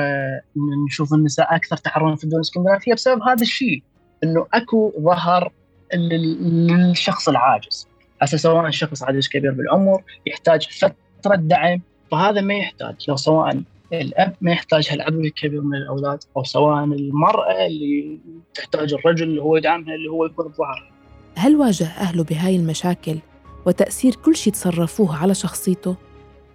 نشوف 0.87 1.13
النساء 1.13 1.55
أكثر 1.55 1.77
تحررا 1.77 2.15
في 2.15 2.23
الدول 2.23 2.37
الإسكندنافية 2.37 2.93
بسبب 2.93 3.21
هذا 3.21 3.41
الشيء. 3.41 3.83
إنه 4.23 4.47
أكو 4.53 4.93
ظهر 4.99 5.51
للشخص 5.93 7.29
العاجز. 7.29 7.87
هسه 8.21 8.37
سواء 8.37 8.67
الشخص 8.67 9.03
عاجز 9.03 9.27
كبير 9.27 9.51
بالعمر 9.51 10.03
يحتاج 10.25 10.67
فترة 10.69 11.35
دعم. 11.35 11.81
فهذا 12.11 12.41
ما 12.41 12.53
يحتاج 12.53 12.95
لو 13.07 13.15
سواء 13.15 13.61
الأب 13.93 14.35
ما 14.41 14.51
يحتاج 14.51 14.87
هالعدد 14.91 15.15
الكبير 15.15 15.61
من 15.61 15.75
الأولاد 15.77 16.23
أو 16.37 16.43
سواء 16.43 16.83
المرأة 16.83 17.65
اللي 17.65 18.19
تحتاج 18.53 18.93
الرجل 18.93 19.27
اللي 19.27 19.41
هو 19.41 19.57
يدعمها 19.57 19.95
اللي 19.95 20.09
هو 20.09 20.25
يكون 20.25 20.47
بظهرها. 20.47 20.89
هل 21.35 21.55
واجه 21.55 21.85
أهله 21.85 22.23
بهاي 22.23 22.55
المشاكل 22.55 23.17
وتأثير 23.65 24.15
كل 24.15 24.35
شيء 24.35 24.53
تصرفوه 24.53 25.17
على 25.21 25.33
شخصيته؟ 25.33 25.95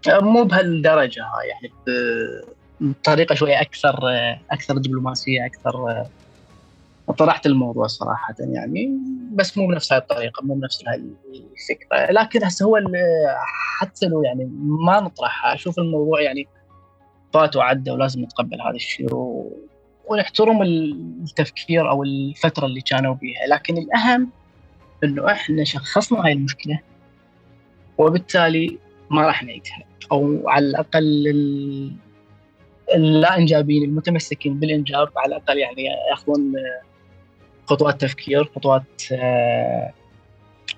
مو 0.08 0.44
بهالدرجة 0.44 1.22
هاي 1.22 1.48
يعني 1.48 1.72
بطريقة 2.80 3.34
شوية 3.34 3.60
أكثر 3.60 3.98
أكثر 4.50 4.78
دبلوماسية 4.78 5.46
أكثر 5.46 6.04
طرحت 7.18 7.46
الموضوع 7.46 7.86
صراحة 7.86 8.34
يعني 8.38 8.98
بس 9.32 9.58
مو 9.58 9.66
بنفس 9.66 9.92
هاي 9.92 10.00
الطريقة 10.00 10.42
مو 10.42 10.54
بنفس 10.54 10.84
هاي 10.88 11.02
الفكرة. 11.34 12.12
لكن 12.22 12.44
هسه 12.44 12.66
هو 12.66 12.78
حتى 13.78 14.06
لو 14.06 14.22
يعني 14.22 14.50
ما 14.62 15.00
نطرحها 15.00 15.54
أشوف 15.54 15.78
الموضوع 15.78 16.20
يعني 16.20 16.48
فات 17.32 17.56
وعدى 17.56 17.90
ولازم 17.90 18.22
نتقبل 18.22 18.60
هذا 18.60 18.76
الشيء 18.76 19.14
و... 19.14 19.52
ونحترم 20.08 20.62
التفكير 20.62 21.90
أو 21.90 22.02
الفترة 22.02 22.66
اللي 22.66 22.80
كانوا 22.80 23.14
بيها 23.14 23.46
لكن 23.48 23.78
الأهم 23.78 24.30
إنه 25.04 25.32
إحنا 25.32 25.64
شخصنا 25.64 26.24
هاي 26.24 26.32
المشكلة 26.32 26.80
وبالتالي 27.98 28.78
ما 29.10 29.26
راح 29.26 29.42
نعيدها 29.42 29.84
أو 30.12 30.48
على 30.48 30.66
الأقل 30.66 31.28
اللا 32.94 33.38
انجابيين 33.38 33.84
المتمسكين 33.84 34.60
بالإنجاب 34.60 35.08
على 35.16 35.36
الأقل 35.36 35.58
يعني 35.58 35.84
يأخذون 36.10 36.52
خطوات 37.66 38.00
تفكير 38.00 38.44
خطوات 38.44 39.02
آه، 39.12 39.92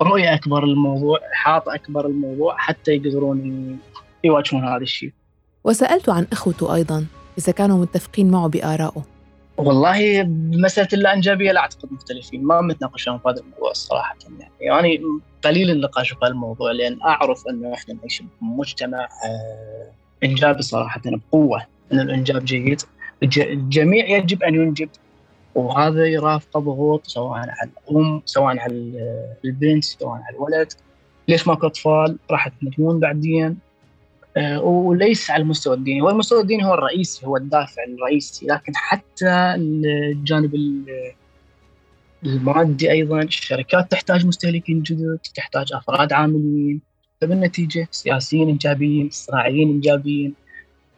رؤية 0.02 0.34
أكبر 0.34 0.66
للموضوع 0.66 1.18
إحاطة 1.32 1.74
أكبر 1.74 2.08
للموضوع 2.08 2.56
حتى 2.56 2.92
يقدرون 2.92 3.78
يواجهون 4.24 4.64
هذا 4.64 4.82
الشيء. 4.82 5.12
وسالته 5.64 6.12
عن 6.12 6.26
إخوته 6.32 6.74
أيضا 6.74 7.06
إذا 7.38 7.52
كانوا 7.52 7.78
متفقين 7.78 8.30
معه 8.30 8.48
بارائه. 8.48 9.02
والله 9.56 10.22
بمساله 10.22 10.88
اللا 10.92 11.14
انجابيه 11.14 11.52
لا 11.52 11.60
أعتقد 11.60 11.92
مختلفين 11.92 12.42
ما 12.44 12.60
متناقشون 12.60 13.18
في 13.18 13.28
هذا 13.28 13.40
الموضوع 13.40 13.72
صراحة 13.72 14.16
يعني. 14.22 14.50
يعني 14.60 15.00
قليل 15.44 15.70
النقاش 15.70 16.12
في 16.12 16.26
الموضوع 16.26 16.72
لأن 16.72 17.02
أعرف 17.02 17.48
انه 17.48 17.74
إحنا 17.74 17.94
نعيش 17.94 18.22
بمجتمع 18.40 19.08
آه، 19.24 19.90
إنجابي 20.24 20.62
صراحة 20.62 21.00
بقوة 21.04 21.66
أن 21.92 22.00
الإنجاب 22.00 22.44
جيد 22.44 22.82
الجميع 23.22 24.08
يجب 24.08 24.42
أن 24.42 24.54
ينجب 24.54 24.88
وهذا 25.54 26.06
يرافقه 26.06 26.60
ضغوط 26.60 27.06
سواء 27.06 27.38
على 27.38 27.52
الأم 27.90 28.22
سواء 28.24 28.58
على 28.58 28.74
البنت 29.44 29.84
سواء 29.84 30.12
على 30.12 30.36
الولد. 30.36 30.72
ليش 31.28 31.48
ماكو 31.48 31.66
اطفال 31.66 32.18
راح 32.30 32.48
تموتون 32.48 33.00
بعدين. 33.00 33.58
وليس 34.62 35.30
على 35.30 35.42
المستوى 35.42 35.74
الديني. 35.74 36.00
هو 36.00 36.10
المستوى 36.10 36.40
الديني 36.40 36.66
هو 36.66 36.74
الرئيسي 36.74 37.26
هو 37.26 37.36
الدافع 37.36 37.82
الرئيسي. 37.84 38.46
لكن 38.46 38.72
حتى 38.76 39.54
الجانب 39.56 40.54
المادي 42.24 42.90
أيضا 42.90 43.22
الشركات 43.22 43.90
تحتاج 43.90 44.26
مستهلكين 44.26 44.82
جدد 44.82 45.18
تحتاج 45.34 45.72
أفراد 45.72 46.12
عاملين. 46.12 46.80
فبالنتيجة 47.20 47.88
سياسيين 47.90 48.48
ايجابيين 48.48 49.10
صناعيين 49.10 49.68
ايجابيين 49.68 50.34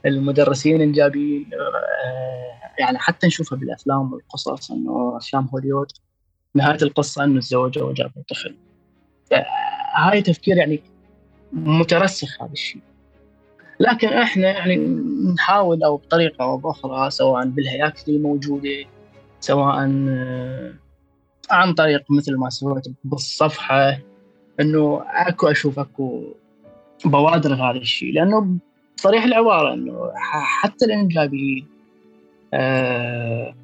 المدرسين 0.06 0.80
ايجابيين 0.80 1.50
آه، 1.54 2.80
يعني 2.80 2.98
حتى 2.98 3.26
نشوفها 3.26 3.58
بالأفلام 3.58 4.12
والقصص 4.12 4.70
إنه 4.70 5.16
أفلام 5.16 5.48
هوليوود 5.52 5.92
نهاية 6.54 6.82
القصة 6.82 7.24
إنه 7.24 7.40
تزوجوا 7.40 7.90
وجابوا 7.90 8.22
طفل. 8.28 8.56
آه، 9.32 9.46
هاي 9.96 10.22
تفكير 10.22 10.56
يعني 10.56 10.82
مترسخ 11.52 12.42
هذا 12.42 12.52
الشيء. 12.52 12.82
لكن 13.80 14.08
إحنا 14.08 14.48
يعني 14.48 14.76
نحاول 15.34 15.82
أو 15.82 15.96
بطريقة 15.96 16.44
أو 16.44 16.56
بأخرى 16.56 17.10
سواء 17.10 17.46
بالهياكل 17.46 18.12
الموجوده 18.12 18.84
سواء 19.40 19.76
آه، 20.08 20.74
عن 21.50 21.74
طريق 21.74 22.04
مثل 22.10 22.36
ما 22.36 22.50
سويت 22.50 22.84
بالصفحة 23.04 23.98
إنه 24.60 25.02
أكو 25.06 25.46
أشوف 25.46 25.78
أكو 25.78 26.22
بوادر 27.04 27.50
لهذا 27.50 27.78
الشيء. 27.78 28.12
لأنه 28.12 28.56
صريح 28.96 29.24
العبارة 29.24 29.74
إنه 29.74 30.12
حتى 30.62 30.84
الانجابيين 30.84 31.66
أه 32.54 33.54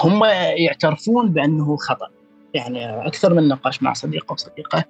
هم 0.00 0.24
يعترفون 0.56 1.32
بأنه 1.32 1.76
خطأ. 1.76 2.08
يعني 2.54 3.06
أكثر 3.06 3.34
من 3.34 3.48
نقاش 3.48 3.82
مع 3.82 3.92
صديق 3.92 4.30
أو 4.30 4.36
صديقة. 4.36 4.84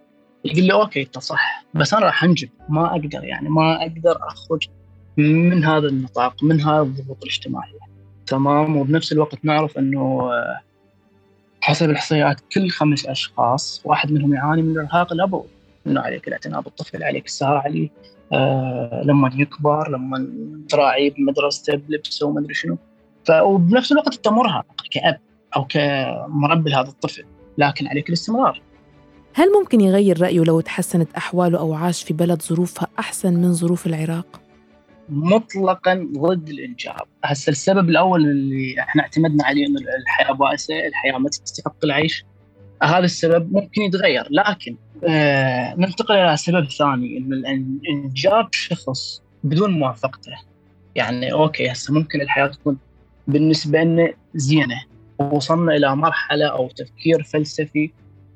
يقول 0.44 0.64
لي 0.64 0.73
okay 0.73 1.02
انت 1.02 1.18
صح. 1.18 1.64
بس 1.75 1.94
أنا 1.94 2.06
راح 2.06 2.25
أنجب. 2.25 2.49
ما 2.68 2.90
أقدر 2.90 3.25
يعني 3.25 3.49
ما 3.49 3.82
أقدر 3.82 4.18
أخرج 4.28 4.68
من 5.16 5.64
هذا 5.64 5.88
النطاق 5.88 6.44
من 6.44 6.61
هذه 6.61 6.82
الضغوط 6.82 7.23
الاجتماعيه 7.23 7.78
تمام؟ 8.26 8.76
وبنفس 8.76 9.12
الوقت 9.12 9.44
نعرف 9.44 9.78
إنه 9.78 10.30
آه، 10.32 10.61
حسب 11.61 11.90
الإحصائيات 11.90 12.40
كل 12.52 12.70
خمس 12.70 13.06
أشخاص 13.06 13.82
واحد 13.85 14.12
منهم 14.12 14.35
يعاني 14.35 14.62
من 14.62 14.70
الارهاق 14.70 15.12
الابوي 15.12 15.47
انه 15.87 16.00
عليك 16.00 16.28
الاعتناء 16.28 16.61
بالطفل 16.61 17.02
عليك 17.02 17.26
السهر 17.26 17.56
عليه 17.56 17.88
آه 18.32 19.02
لما 19.04 19.30
يكبر 19.35 19.90
لما 19.90 20.30
تراعيه 20.68 21.14
بمدرسته 21.14 21.76
بلبسه 21.76 22.26
وما 22.26 22.40
أدري 22.40 22.54
شنو. 22.54 22.78
وبنفس 23.42 23.92
الوقت 23.92 24.16
انت 24.16 24.28
مرهق 24.28 24.66
كأب 24.90 25.20
أو 25.56 25.64
كمربي 25.64 26.70
لهذا 26.70 26.88
الطفل. 26.88 27.25
لكن 27.59 27.87
عليك 27.87 28.09
الاستمرار. 28.09 28.62
هل 29.34 29.46
ممكن 29.60 29.80
يغير 29.80 30.22
رأيه 30.22 30.40
لو 30.40 30.60
تحسنت 30.60 31.08
أحواله 31.16 31.58
أو 31.58 31.75
عاش 31.75 32.02
في 32.02 32.14
بلد 32.14 32.42
ظروفها 32.42 32.88
أحسن 32.99 33.34
من 33.34 33.52
ظروف 33.52 33.87
العراق؟ 33.87 34.40
مطلقا 35.08 36.08
ضد 36.18 36.49
الإنجاب. 36.49 37.00
هسه 37.25 37.50
السبب 37.50 37.88
الأول 37.88 38.20
اللي 38.20 38.80
إحنا 38.80 39.02
اعتمدنا 39.02 39.44
عليه 39.44 39.66
إنه 39.66 39.80
الحياة 40.02 40.32
بائسه 40.32 40.87
الحياة 40.87 41.18
ما 41.18 41.28
تستحق 41.28 41.84
العيش. 41.84 42.25
هذا 42.82 43.04
السبب 43.04 43.52
ممكن 43.52 43.82
يتغير 43.82 44.28
لكن 44.30 44.76
آه 45.08 45.75
ننتقل 45.75 46.14
إلى 46.14 46.34
السبب 46.34 46.62
الثاني 46.64 47.18
إنه 47.18 47.37
الإنجاب 47.37 48.49
شخص 48.52 49.22
بدون 49.44 49.70
موافقته. 49.70 50.32
يعني 50.94 51.32
أوكي 51.32 51.72
هسه 51.72 51.94
ممكن 51.94 52.20
الحياة 52.20 52.46
تكون 52.46 52.78
بالنسبة 53.28 53.82
لنا 53.82 54.12
زينة 54.34 54.84
ووصلنا 55.18 55.76
إلى 55.76 55.96
مرحلة 55.96 56.46
أو 56.46 56.68
تفكير 56.68 57.22
فلسفي 57.22 57.90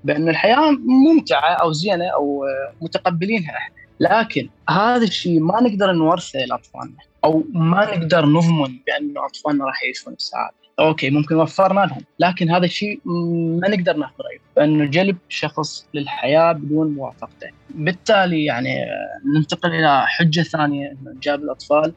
بأن 0.05 0.29
الحياة 0.29 0.71
ممتعة 0.71 1.53
أو 1.55 1.73
زينة 1.73 2.05
أو 2.05 2.45
متقبلينها. 2.83 3.57
إحنا 3.57 3.75
لكن 4.01 4.49
هذا 4.69 5.05
الشيء 5.05 5.41
ما 5.41 5.61
نقدر 5.61 5.93
نورثه 5.93 6.39
لأطفالنا 6.39 6.97
أو 7.25 7.45
ما 7.53 7.97
نقدر 7.97 8.27
نضمن 8.27 8.79
بأن 8.87 9.15
أطفالنا 9.17 9.65
راح 9.65 9.83
يعيشون 9.83 10.13
السعاده 10.13 10.55
أوكي 10.79 11.11
ممكن 11.11 11.35
وفرنا 11.35 11.81
لهم 11.81 12.03
لكن 12.19 12.51
هذا 12.51 12.65
الشيء 12.65 13.01
ما 13.05 13.69
نقدر 13.69 13.97
ناخذ 13.97 14.15
رايه 14.21 14.39
بانه 14.57 14.85
جلب 14.85 15.17
شخص 15.29 15.87
للحياة 15.95 16.53
بدون 16.53 16.95
موافقته. 16.95 17.51
بالتالي 17.71 18.45
يعني 18.45 18.85
ننتقل 19.37 19.75
إلى 19.75 20.07
حجة 20.07 20.41
ثانية 20.41 20.91
إنه 20.91 21.15
جاب 21.23 21.43
الأطفال 21.43 21.93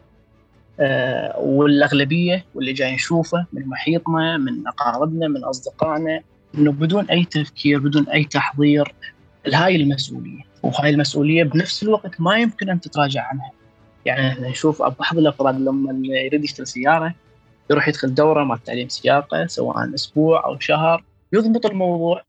آه، 0.80 1.40
والأغلبية 1.40 2.46
واللي 2.56 2.74
جاي 2.74 2.96
نشوفه 2.96 3.46
من 3.54 3.68
محيطنا 3.68 4.38
من 4.38 4.68
أقاربنا 4.68 5.28
من 5.28 5.44
أصدقائنا 5.44 6.22
إنه 6.58 6.72
بدون 6.72 7.06
أي 7.06 7.24
تفكير 7.24 7.80
بدون 7.80 8.10
أي 8.10 8.24
تحضير 8.24 8.94
هاي 9.54 9.76
المسؤولية. 9.76 10.42
وهاي 10.64 10.90
المسؤولية 10.90 11.44
بنفس 11.44 11.84
الوقت 11.84 12.22
ما 12.22 12.38
يمكن 12.38 12.70
أن 12.70 12.82
تتراجع 12.82 13.28
عنها. 13.28 13.52
يعني 14.06 14.28
إحنا 14.28 14.50
نشوف 14.50 14.82
بعض 14.82 15.18
الأفراد 15.18 15.60
لما 15.60 16.08
يريد 16.08 16.44
يشتري 16.44 16.66
سيارة 16.66 17.14
يروح 17.70 17.88
يدخل 17.88 18.14
دورة 18.14 18.44
مع 18.44 18.58
تعليم 18.66 18.90
سياقة 18.90 19.48
سواء 19.48 19.94
أسبوع 19.96 20.46
أو 20.46 20.60
شهر 20.60 21.04
يضبط 21.34 21.66
الموضوع 21.66 22.24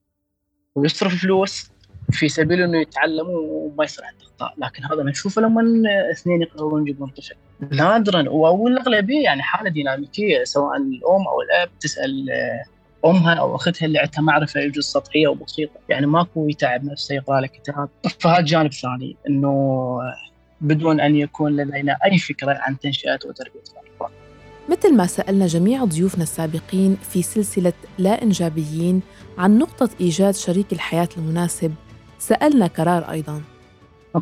ويصرف 0.75 1.23
فلوس 1.23 1.71
في 2.13 2.29
سبيل 2.29 2.63
إنه 2.63 2.79
يتعلم 2.79 3.27
وما 3.29 3.85
يصير 3.85 4.05
عنده 4.05 4.25
أخطاء، 4.25 4.55
لكن 4.59 4.85
هذا 4.85 5.03
نشوفه 5.03 5.43
لما 5.43 5.83
اثنين 6.13 6.43
يقررون 6.43 6.83
يجيبون 6.83 7.09
طفل. 7.09 7.35
نادرا. 7.71 8.29
والاغلبيه 8.31 9.25
يعني 9.25 9.43
حالة 9.43 9.71
ديناميكية 9.71 10.45
سواء 10.45 10.77
الأم 10.77 11.29
أو 11.29 11.43
الأب 11.43 11.69
تسأل 11.81 12.27
أمها 13.05 13.35
أو 13.35 13.57
أختها 13.57 13.87
اللي 13.87 13.99
عندها 13.99 14.21
معرفة 14.21 14.61
يجوز 14.61 14.85
سطحية 14.85 15.29
وبسيطة، 15.29 15.81
يعني 15.89 16.07
ماكو 16.07 16.49
يتعب 16.49 16.85
نفسه 16.85 17.15
يقرأ 17.15 17.41
له 17.41 17.47
كتاب، 17.47 17.89
فهذا 18.21 18.41
جانب 18.41 18.73
ثاني 18.73 19.17
إنه 19.29 19.99
بدون 20.61 21.01
أن 21.01 21.17
يكون 21.17 21.57
لدينا 21.57 21.97
أي 22.05 22.19
فكرة 22.19 22.59
عن 22.61 22.79
تنشئة 22.79 23.15
وتربية. 23.15 23.61
الاطفال. 23.61 24.17
مثل 24.69 24.97
ما 24.97 25.07
سألنا 25.07 25.47
جميع 25.47 25.85
ضيوفنا 25.85 26.23
السابقين 26.23 26.97
في 26.97 27.23
سلسلة 27.23 27.73
لا 27.99 28.23
إنجابيين 28.23 29.03
عن 29.39 29.59
نقطة 29.59 29.91
إيجاد 30.01 30.35
شريك 30.35 30.73
الحياة 30.73 31.09
المناسب 31.17 31.75
سألنا 32.19 32.67
كرار 32.67 33.11
أيضا. 33.11 33.43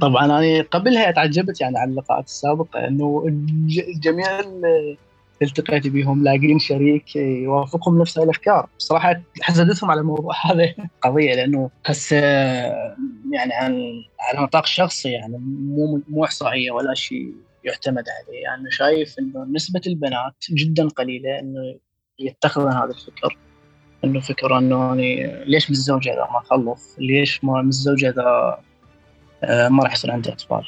طبعا 0.00 0.24
أنا 0.24 0.62
قبلها 0.62 1.10
تعجبت 1.10 1.60
يعني 1.60 1.78
على 1.78 1.90
اللقاءات 1.90 2.24
السابقة 2.24 2.88
أنه 2.88 3.24
جميع 4.02 4.40
التقيت 5.42 5.86
بهم 5.86 6.24
لاقين 6.24 6.58
شريك 6.58 7.16
يوافقهم 7.16 8.00
نفس 8.00 8.18
الأفكار 8.18 8.68
بصراحه 8.78 9.22
حسدتهم 9.42 9.90
على 9.90 10.00
الموضوع 10.00 10.34
هذا 10.46 10.74
قضية 11.02 11.34
لأنه 11.34 11.70
هسه 11.86 12.16
يعني 13.32 13.52
عن 13.52 13.72
على 14.20 14.42
نطاق 14.42 14.66
شخصي 14.66 15.10
يعني 15.10 15.38
مو 15.38 16.02
مو 16.08 16.24
إحصائية 16.24 16.70
ولا 16.70 16.94
شيء 16.94 17.34
يعتمد 17.64 18.04
عليه 18.08 18.42
يعني 18.42 18.70
شايف 18.70 19.18
إنه 19.18 19.46
نسبة 19.54 19.80
البنات 19.86 20.44
جدا 20.50 20.88
قليلة 20.88 21.38
إنه 21.38 21.78
يتخذون 22.18 22.72
هذا 22.72 22.90
الفكر 22.90 23.38
إنه 24.04 24.20
فكر 24.20 24.58
إنه 24.58 24.86
يعني 24.86 25.44
ليش 25.44 25.70
متزوجه 25.70 26.12
إذا 26.12 26.28
ما 26.32 26.40
خلص؟ 26.40 26.96
ليش 26.98 27.44
ما 27.44 27.62
متزوجه 27.62 28.08
إذا 28.08 28.58
آه، 29.44 29.68
ما 29.68 29.84
راح 29.84 29.92
يصير 29.92 30.10
عندي 30.10 30.32
أطفال؟ 30.32 30.64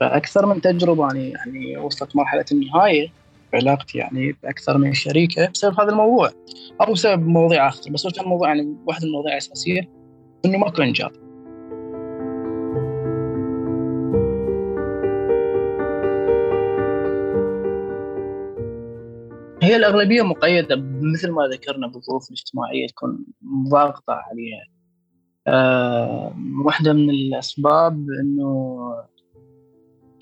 فأكثر 0.00 0.46
من 0.46 0.60
تجربة 0.60 1.06
يعني, 1.06 1.30
يعني 1.30 1.76
وصلت 1.76 2.16
مرحلة 2.16 2.44
النهاية 2.52 3.21
علاقتي 3.54 3.98
يعني 3.98 4.32
بأكثر 4.42 4.78
من 4.78 4.92
شريكة 4.92 5.50
بسبب 5.50 5.80
هذا 5.80 5.90
الموضوع. 5.90 6.30
أو 6.80 6.92
بسبب 6.92 7.26
مواضيع 7.26 7.68
أخرى 7.68 7.92
بس 7.92 8.06
كان 8.06 8.24
الموضوع 8.24 8.48
يعني 8.48 8.76
واحد 8.86 9.02
من 9.02 9.08
المواضيع 9.08 9.32
الاساسيه 9.32 9.90
إنه 10.44 10.58
ماكو 10.58 10.82
انجاب 10.82 11.12
هي 19.62 19.76
الأغلبية 19.76 20.22
مقيدة 20.22 20.76
مثل 21.14 21.30
ما 21.30 21.46
ذكرنا 21.46 21.86
بالظروف 21.86 22.28
الاجتماعية 22.28 22.86
تكون 22.86 23.24
ضاغطة 23.68 24.12
عليها. 24.12 24.64
أه 25.46 26.34
واحدة 26.64 26.92
من 26.92 27.10
الأسباب 27.10 28.06
إنه 28.20 28.78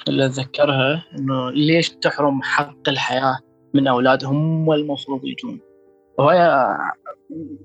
اللي 0.09 0.27
أتذكرها 0.27 1.05
إنه 1.19 1.51
ليش 1.51 1.91
تحرم 1.91 2.43
حق 2.43 2.89
الحياة 2.89 3.39
من 3.75 3.87
أولادهم 3.87 4.37
هم 4.37 4.73
المفروض 4.73 5.25
يجون. 5.25 5.61
وهي 6.19 6.67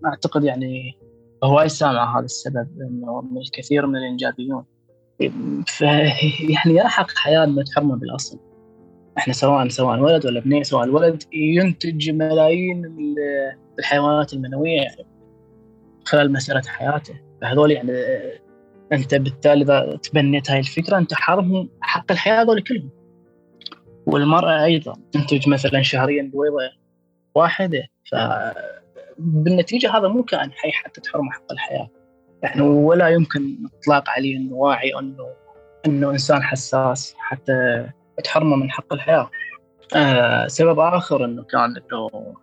أعتقد 0.05 0.43
يعني 0.43 0.97
هواي 1.43 1.69
سامع 1.69 2.17
هذا 2.17 2.25
السبب 2.25 2.67
من 3.31 3.37
الكثير 3.37 3.87
من 3.87 3.95
الإنجابيون. 3.95 4.65
فيعني 5.67 6.75
يا 6.75 6.87
حق 6.87 7.11
حياة 7.11 7.45
ما 7.45 7.63
تحرمه 7.63 7.95
بالأصل. 7.95 8.39
إحنا 9.17 9.33
سواء 9.33 9.67
سواء 9.67 9.99
ولد 9.99 10.25
ولا 10.25 10.39
بنيه 10.39 10.63
سواء 10.63 10.83
الولد 10.83 11.23
ينتج 11.33 12.09
ملايين 12.09 12.95
الحيوانات 13.79 14.33
المنوية 14.33 14.81
يعني 14.81 15.05
خلال 16.05 16.33
مسيرة 16.33 16.61
حياته. 16.67 17.13
فهذول 17.41 17.71
يعني 17.71 17.91
أنت 18.91 19.15
بالتالي 19.15 19.63
إذا 19.63 19.97
تبنيت 20.03 20.51
هاي 20.51 20.59
الفكرة 20.59 20.97
أنت 20.97 21.13
حارمهم 21.13 21.69
حق 21.81 22.11
الحياة 22.11 22.41
هذول 22.41 22.61
كلهم. 22.61 22.89
والمرأة 24.05 24.63
أيضا. 24.63 24.93
تنتج 25.11 25.49
مثلا 25.49 25.81
شهريا 25.81 26.31
بويضة 26.33 26.71
واحدة 27.35 27.87
فبالنتيجه 28.11 29.97
هذا 29.97 30.07
مو 30.07 30.23
كائن 30.23 30.51
حي 30.51 30.71
حتى 30.71 31.01
تحرم 31.01 31.31
حق 31.31 31.51
الحياة. 31.51 31.89
يعني 32.43 32.61
ولا 32.61 33.09
يمكن 33.09 33.57
إطلاق 33.79 34.09
عليه 34.09 34.37
إنه 34.37 34.53
واعي 34.53 34.99
إنه 34.99 35.27
إنه 35.85 36.11
إنسان 36.11 36.43
حساس 36.43 37.15
حتى 37.17 37.87
تحرمه 38.23 38.55
من 38.55 38.71
حق 38.71 38.93
الحياة. 38.93 39.29
آه 39.95 40.47
سبب 40.47 40.79
آخر 40.79 41.25
إنه 41.25 41.43
كان 41.43 41.61
إنه 41.61 42.33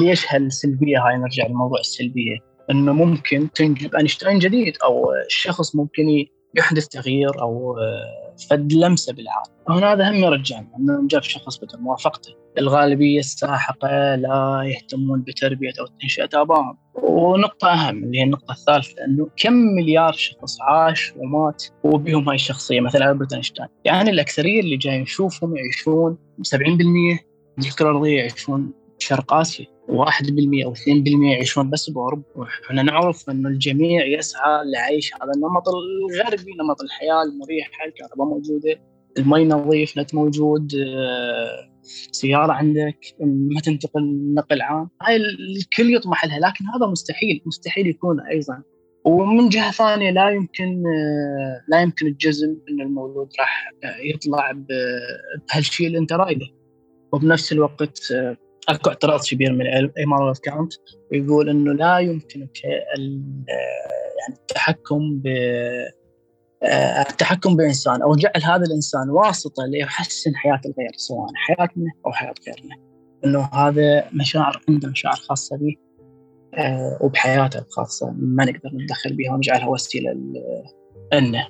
ليش 0.00 0.34
هالسلبية 0.34 0.98
هاي؟ 0.98 1.16
نرجع 1.16 1.46
لموضوع 1.46 1.80
السلبية. 1.80 2.38
أنه 2.70 2.92
ممكن 2.92 3.48
تنجب 3.54 3.94
أينشتاين 3.94 4.38
جديد 4.38 4.76
أو 4.84 5.12
الشخص 5.26 5.76
ممكن 5.76 6.26
يحدث 6.58 6.88
تغيير 6.88 7.40
أو 7.40 7.78
آه، 7.78 8.34
فد 8.50 8.72
لمسة 8.72 9.12
بالعالم 9.12 9.52
هنا 9.68 9.92
هذا 9.92 10.10
هم 10.10 10.14
يرجعنا 10.14 10.68
إنه 10.78 11.06
جاب 11.06 11.22
شخص 11.22 11.58
بدون 11.58 11.80
موافقته. 11.80 12.34
الغالبية 12.58 13.18
الساحقة 13.18 14.14
لا 14.14 14.62
يهتمون 14.64 15.22
بتربية 15.22 15.72
أو 15.80 15.86
تنشئة 16.00 16.28
ابائهم 16.34 16.78
ونقطة 16.94 17.72
أهم 17.72 18.04
اللي 18.04 18.18
هي 18.18 18.22
النقطة 18.22 18.52
الثالثة 18.52 19.04
أنه 19.04 19.28
كم 19.36 19.52
مليار 19.52 20.12
شخص 20.12 20.60
عاش 20.60 21.12
ومات 21.16 21.64
وبهم 21.84 22.28
هاي 22.28 22.34
الشخصية 22.34 22.80
مثلا 22.80 23.10
ألبرت 23.10 23.32
أينشتاين. 23.32 23.68
يعني 23.84 24.10
الأكثرية 24.10 24.60
اللي 24.60 24.76
جاي 24.76 24.98
نشوفهم 24.98 25.56
يعيشون 25.56 26.18
70% 26.42 26.56
من 27.58 27.64
الكرة 27.66 27.90
الأرضية 27.90 28.18
يعيشون 28.18 28.72
شرق 28.98 29.32
آسيا. 29.32 29.66
1% 29.88 30.64
أو 30.64 30.74
2% 30.74 30.78
يعيشون 31.32 31.70
بس 31.70 31.90
بأوروبا. 31.90 32.24
وإحنا 32.36 32.82
نعرف 32.82 33.30
إنه 33.30 33.48
الجميع 33.48 34.06
يسعى 34.06 34.64
لعيش 34.64 35.14
هذا 35.14 35.32
النمط 35.36 35.64
الغربي 35.68 36.52
نمط 36.60 36.82
الحياة 36.82 37.22
المريحة 37.22 37.84
الكهرباء 37.86 38.26
موجودة 38.26 38.80
المي 39.18 39.44
نظيف 39.44 39.98
نت 39.98 40.14
موجود 40.14 40.74
آه، 40.74 41.72
سيارة 42.12 42.52
عندك 42.52 42.98
ما 43.20 43.60
تنتقل 43.60 44.34
نقل 44.34 44.62
عام. 44.62 44.88
هاي 45.02 45.16
الكل 45.16 45.94
يطمح 45.94 46.24
لها 46.24 46.38
لكن 46.38 46.64
هذا 46.74 46.86
مستحيل 46.86 47.42
مستحيل 47.46 47.86
يكون 47.86 48.20
أيضا. 48.20 48.62
ومن 49.04 49.48
جهة 49.48 49.70
ثانية 49.70 50.10
لا 50.10 50.30
يمكن 50.30 50.82
آه، 50.86 51.64
لا 51.68 51.82
يمكن 51.82 52.06
الجزم 52.06 52.56
إن 52.70 52.80
المولود 52.80 53.28
راح 53.40 53.70
يطلع 54.14 54.52
بهالشيء 54.52 55.86
اللي 55.86 55.98
أنت 55.98 56.12
رايده. 56.12 56.46
وبنفس 57.12 57.52
الوقت 57.52 58.12
آه، 58.12 58.36
أكو 58.68 58.90
اعتراض 58.90 59.20
كبير 59.30 59.52
من 59.52 59.66
إيمانويل 59.98 60.34
كانت 60.34 60.72
يقول 61.12 61.48
إنه 61.48 61.72
لا 61.72 61.98
يمكنك 61.98 62.64
يعني 62.64 63.22
التحكم 64.28 65.20
ب 65.24 65.28
التحكم 67.10 67.56
بانسان 67.56 68.02
أو 68.02 68.14
جعل 68.14 68.42
هذا 68.44 68.64
الإنسان 68.64 69.10
واسطة 69.10 69.66
ليحسن 69.66 70.36
حياة 70.36 70.60
الغير 70.66 70.92
سواء 70.96 71.28
حياتنا 71.34 71.92
أو 72.06 72.12
حياة 72.12 72.34
غيرنا. 72.46 72.76
إنه 73.24 73.40
هذا 73.40 74.04
مشاعر 74.12 74.62
عنده 74.68 74.88
مشاعر 74.88 75.16
خاصة 75.16 75.56
به 75.56 75.74
آه، 76.54 76.98
وبحياته 77.00 77.58
الخاصة. 77.58 78.14
ما 78.18 78.44
نقدر 78.44 78.70
نتدخل 78.74 79.16
بها 79.16 79.34
ونجعلها 79.34 79.68
وسيلة 79.68 80.12
لنا. 81.12 81.48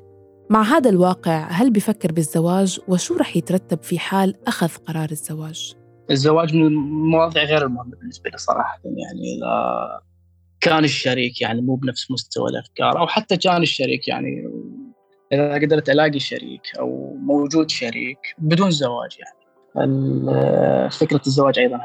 مع 0.50 0.62
هذا 0.62 0.90
الواقع 0.90 1.48
هل 1.50 1.70
بفكر 1.70 2.12
بالزواج؟ 2.12 2.80
وشو 2.88 3.16
رح 3.16 3.36
يترتب 3.36 3.82
في 3.82 3.98
حال 3.98 4.34
أخذ 4.46 4.68
قرار 4.68 5.10
الزواج؟ 5.10 5.81
الزواج 6.10 6.56
من 6.56 6.66
المواضيع 6.66 7.42
غير 7.44 7.66
المهمة 7.66 7.96
بالنسبة 7.96 8.30
لي 8.30 8.38
صراحة 8.38 8.80
يعني 8.84 9.36
إذا 9.38 10.00
كان 10.60 10.84
الشريك 10.84 11.40
يعني 11.40 11.60
مو 11.60 11.74
بنفس 11.74 12.10
مستوى 12.10 12.50
الأفكار 12.50 12.98
أو 12.98 13.06
حتى 13.06 13.36
كان 13.36 13.62
الشريك 13.62 14.08
يعني 14.08 14.50
إذا 15.32 15.54
قدرت 15.54 15.90
ألاقي 15.90 16.18
شريك 16.18 16.62
أو 16.78 17.16
موجود 17.16 17.70
شريك 17.70 18.18
بدون 18.38 18.70
زواج 18.70 19.18
يعني. 19.18 19.42
فكرة 20.90 21.20
الزواج 21.26 21.58
أيضا 21.58 21.80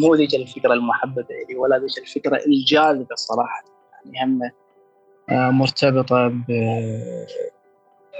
مو 0.00 0.14
ذيك 0.14 0.34
الفكرة 0.34 0.72
المحببة 0.72 1.26
لي 1.48 1.56
ولا 1.56 1.78
ذيك 1.78 1.98
الفكرة 1.98 2.40
الجاذبة 2.46 3.14
صراحة. 3.14 3.64
يعني 4.04 4.32
هم 4.32 4.50
آه، 5.30 5.50
مرتبطة 5.50 6.28
ب 6.28 6.44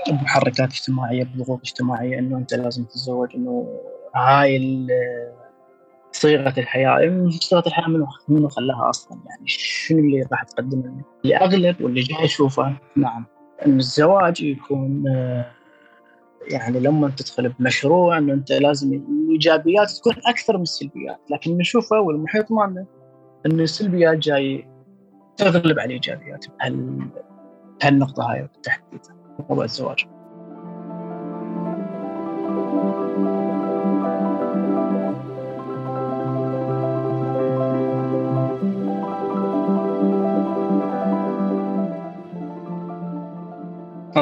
بمحركات 0.09 0.73
اجتماعية 0.73 1.25
بضغوط 1.25 1.61
اجتماعية 1.61 2.19
إنه 2.19 2.39
أنت 2.39 2.55
لازم 2.55 2.85
تتزوج 2.85 3.29
إنه 3.35 3.81
هاي 4.15 4.87
صيغة 6.13 6.55
الحياة. 6.59 7.29
صيغة 7.31 7.63
الحياة 7.67 7.89
منو 7.89 8.07
منو 8.29 8.49
خلاها 8.49 8.91
أصلا؟ 8.91 9.19
يعني 9.27 9.43
شنو 9.47 9.99
اللي 9.99 10.27
راح 10.33 10.43
تقدم 10.43 10.81
لنا؟ 10.81 11.03
اللي 11.25 11.37
أغلب 11.37 11.81
واللي 11.81 12.01
جاي 12.01 12.25
اشوفه 12.25 12.77
نعم. 12.97 13.27
إن 13.67 13.77
الزواج 13.77 14.43
يكون 14.43 15.05
يعني 16.51 16.81
لما 16.81 17.09
تدخل 17.17 17.49
بمشروع 17.49 18.19
إنه 18.19 18.33
أنت 18.33 18.53
لازم 18.53 18.93
الإيجابيات 18.93 19.91
تكون 19.91 20.15
أكثر 20.27 20.57
من 20.57 20.63
السلبيات. 20.63 21.21
لكن 21.31 21.59
نشوفه 21.59 22.01
والمحيط 22.01 22.53
مالنا 22.53 22.87
إن 23.47 23.61
السلبيات 23.61 24.19
جاي 24.19 24.69
تغلب 25.37 25.79
على 25.79 25.87
الإيجابيات 25.87 26.47
بهالنقطة 27.81 28.33
هاي 28.33 28.43
بالتحديد 28.43 29.01
موضوع 29.49 29.65
الزواج. 29.65 30.07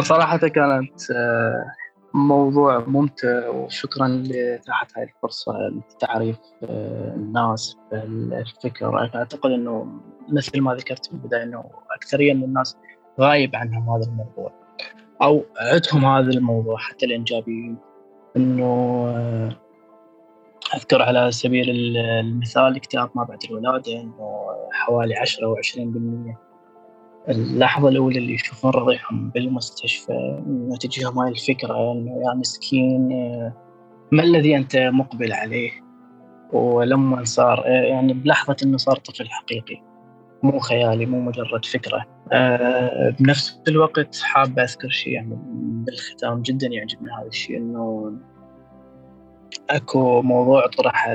صراحة 0.06 0.36
كانت 0.36 1.10
آه، 1.10 1.64
موضوع 2.14 2.78
ممتع 2.78 3.48
وشكرا 3.48 4.08
لإتاحة 4.08 4.86
هاي 4.96 5.04
الفرصة 5.04 5.52
لتعريف 5.68 6.36
آه، 6.64 7.14
الناس 7.14 7.76
بالفكر. 7.92 8.98
أعتقد 8.98 9.50
أنه 9.50 10.00
مثل 10.28 10.60
ما 10.60 10.74
ذكرت 10.74 11.06
في 11.06 11.12
البداية 11.12 11.42
أنه 11.42 11.64
أكثرية 11.96 12.34
من 12.34 12.44
الناس 12.44 12.76
غايب 13.20 13.56
عنهم 13.56 13.90
هذا 13.90 14.10
الموضوع 14.10 14.52
أو 15.22 15.44
عندهم 15.60 16.04
هذا 16.04 16.30
الموضوع 16.30 16.76
حتى 16.76 17.06
الإنجابيين. 17.06 17.76
أنه 18.36 19.04
آه، 19.08 19.56
أذكر 20.74 21.02
على 21.02 21.32
سبيل 21.32 21.96
المثال 21.96 22.76
اكتئاب 22.76 23.10
ما 23.14 23.24
بعد 23.24 23.38
الولادة 23.44 24.00
أنه 24.00 24.46
حوالي 24.72 25.16
10 25.16 25.46
أو 25.46 25.56
20% 25.56 26.45
اللحظة 27.28 27.88
الأولى 27.88 28.18
اللي 28.18 28.34
يشوفون 28.34 28.70
رضيعهم 28.70 29.30
بالمستشفى 29.30 30.42
تجيهم 30.80 31.18
هاي 31.18 31.30
الفكرة 31.30 31.92
إنه 31.92 32.22
يا 32.26 32.34
مسكين 32.34 33.08
ما 34.12 34.22
الذي 34.22 34.56
أنت 34.56 34.76
مقبل 34.76 35.32
عليه؟ 35.32 35.70
ولما 36.52 37.24
صار 37.24 37.62
يعني 37.66 38.12
بلحظة 38.12 38.56
إنه 38.62 38.76
صار 38.76 38.96
طفل 38.96 39.28
حقيقي 39.30 39.82
مو 40.42 40.58
خيالي 40.58 41.06
مو 41.06 41.20
مجرد 41.20 41.64
فكرة. 41.64 42.04
أه 42.32 43.16
بنفس 43.20 43.60
الوقت 43.68 44.16
حاب 44.22 44.58
أذكر 44.58 44.88
شيء 44.88 45.12
يعني 45.12 45.38
بالختام 45.86 46.42
جدا 46.42 46.66
يعجبني 46.66 47.08
هذا 47.20 47.28
الشيء 47.28 47.56
إنه 47.56 48.12
أكو 49.70 50.22
موضوع 50.22 50.66
طرح 50.66 51.08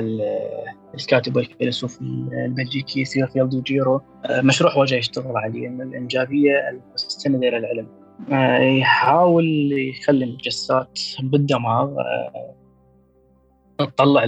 الكاتب 0.94 1.36
والفيلسوف 1.36 2.00
البلجيكي 2.02 3.04
ثيوفيل 3.04 3.62
جيرو 3.62 4.00
آه، 4.24 4.40
مشروع 4.40 4.84
جاي 4.84 4.98
يشتغل 4.98 5.36
عليه 5.36 5.68
اللاإنجابية 5.68 6.68
المستندة 6.68 7.48
إلى 7.48 7.56
العلم. 7.58 7.88
آه، 8.32 8.58
يحاول 8.58 9.72
يخلي 9.72 10.24
المجسات 10.24 11.00
بالدماغ 11.22 11.90
آه، 11.98 12.54
تطلع 13.78 14.26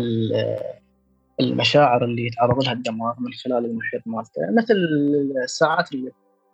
المشاعر 1.41 2.05
اللي 2.05 2.27
يتعرض 2.27 2.65
لها 2.65 2.73
الدماغ 2.73 3.15
من 3.19 3.33
خلال 3.33 3.65
المحيط 3.65 4.03
مالته 4.07 4.43
مثل 4.57 4.75
الساعات 5.45 5.93
اللي 5.93 6.11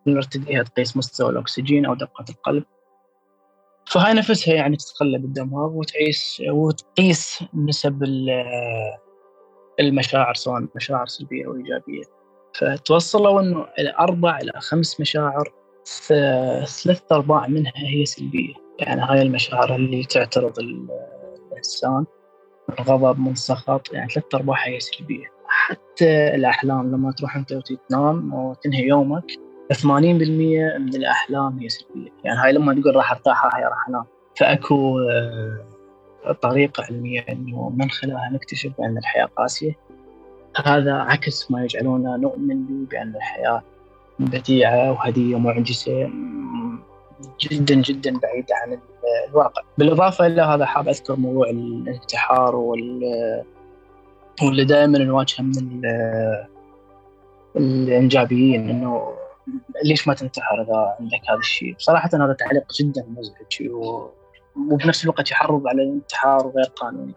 نرتديها 0.06 0.62
تقيس 0.62 0.96
مستوى 0.96 1.30
الأكسجين 1.30 1.86
أو 1.86 1.94
دقة 1.94 2.24
القلب. 2.30 2.64
فهاي 3.90 4.14
نفسها 4.14 4.54
يعني 4.54 4.76
تتقلب 4.76 5.24
الدماغ 5.24 5.70
وتعيش 5.72 6.42
وتقيس 6.48 7.44
نسب 7.54 8.04
المشاعر 9.80 10.34
سواء 10.34 10.66
مشاعر 10.76 11.06
سلبية 11.06 11.46
أو 11.46 11.56
إيجابية. 11.56 12.02
فتوصلوا 12.54 13.40
إنه 13.40 13.66
إلى 13.78 13.94
أربع 14.00 14.38
إلى 14.38 14.52
خمس 14.56 15.00
مشاعر 15.00 15.52
ثلاث 16.82 17.12
أرباع 17.12 17.46
منها 17.46 17.72
هي 17.76 18.04
سلبية. 18.04 18.54
يعني 18.78 19.02
هاي 19.02 19.22
المشاعر 19.22 19.74
اللي 19.74 20.04
تعترض 20.04 20.58
الإنسان 20.58 22.04
من 22.68 22.84
غضب 22.84 23.20
من 23.20 23.34
سخط 23.34 23.92
يعني 23.92 24.08
ثلاث 24.08 24.34
أرباعها 24.34 24.68
هي 24.68 24.80
سلبية. 24.80 25.26
حتى 25.46 26.34
الأحلام 26.34 26.92
لما 26.92 27.12
تروح 27.12 27.36
أنت 27.36 27.52
وتنام 27.52 28.34
وتنهي 28.34 28.82
يومك 28.82 29.49
80% 29.72 29.82
من 30.78 30.94
الأحلام 30.94 31.58
هي 31.58 31.68
سلبية. 31.68 32.10
يعني 32.24 32.38
هاي 32.38 32.52
لما 32.52 32.74
تقول 32.74 32.96
راح 32.96 33.12
أرتاح 33.12 33.54
هاي 33.54 33.64
راح 33.64 33.88
أنام. 33.88 34.04
فأكو 34.36 34.98
آه، 34.98 36.32
طريقة 36.32 36.84
علمية 36.84 37.20
إنه 37.28 37.72
من 37.76 37.90
خلالها 37.90 38.30
نكتشف 38.32 38.72
بأن 38.78 38.98
الحياة 38.98 39.24
قاسية. 39.24 39.72
هذا 40.64 40.94
عكس 40.94 41.50
ما 41.50 41.64
يجعلنا 41.64 42.16
نؤمن 42.16 42.64
به 42.66 42.86
بأن 42.90 43.16
الحياة 43.16 43.62
بديعة 44.18 44.92
وهدية 44.92 45.38
معجزة 45.38 46.10
جدا 47.40 47.74
جدا 47.74 48.18
بعيده 48.18 48.54
عن 48.54 48.78
الواقع. 49.28 49.62
بالإضافة 49.78 50.26
إلى 50.26 50.42
هذا 50.42 50.66
حاب 50.66 50.88
أذكر 50.88 51.16
موضوع 51.16 51.50
الانتحار 51.50 52.56
وال 52.56 53.00
واللي 54.42 54.64
دائما 54.64 54.98
نواجهه 54.98 55.42
من 55.42 55.82
الإنجابيين 57.56 58.70
إنه 58.70 59.19
ليش 59.84 60.08
ما 60.08 60.14
تنتحر 60.14 60.62
إذا 60.62 60.96
عندك 61.00 61.20
هذا 61.30 61.38
الشيء؟ 61.38 61.74
بصراحة 61.74 62.10
هذا 62.12 62.32
تعليق 62.32 62.72
جدا 62.80 63.06
مزعج. 63.08 63.70
وبنفس 64.56 65.04
الوقت 65.04 65.30
يحرض 65.30 65.66
على 65.66 65.82
الانتحار 65.82 66.46
وغير 66.46 66.66
قانوني. 66.76 67.14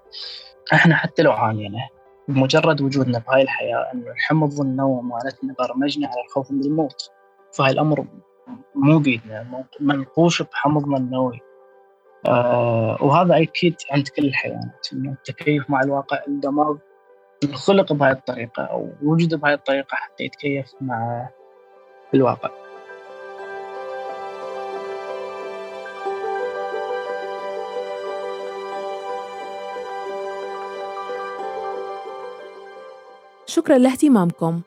إحنا 0.73 0.95
حتى 0.95 1.21
لو 1.21 1.31
عانينا 1.31 1.89
بمجرد 2.27 2.81
وجودنا 2.81 3.19
بهاي 3.19 3.41
الحياة 3.41 3.91
انه 3.93 4.11
الحمض 4.11 4.61
النووي 4.61 5.01
مالتنا 5.01 5.55
برمجنا 5.59 6.07
على 6.07 6.21
الخوف 6.25 6.51
من 6.51 6.61
الموت. 6.61 7.11
فهاي 7.53 7.71
الأمر 7.71 8.05
مو 8.75 8.99
بيدنا 8.99 9.63
منقوش 9.79 10.41
بحمضنا 10.41 10.97
النووي. 10.97 11.39
آه 12.25 12.97
وهذا 13.01 13.41
أكيد 13.41 13.75
عند 13.91 14.07
كل 14.07 14.25
الحيوانات 14.25 14.87
إنه 14.93 15.11
التكيف 15.11 15.69
مع 15.69 15.81
الواقع 15.81 16.19
الدماغ 16.27 16.77
خلق 17.53 17.93
بهاي 17.93 18.11
الطريقة 18.11 18.63
أو 18.63 18.89
وجد 19.03 19.35
بهاي 19.35 19.53
الطريقة 19.53 19.95
حتى 19.95 20.23
يتكيف 20.23 20.71
مع 20.81 21.29
في 22.13 22.17
الواقع. 22.17 22.49
شكرا 33.45 33.77
لاهتمامكم. 33.77 34.61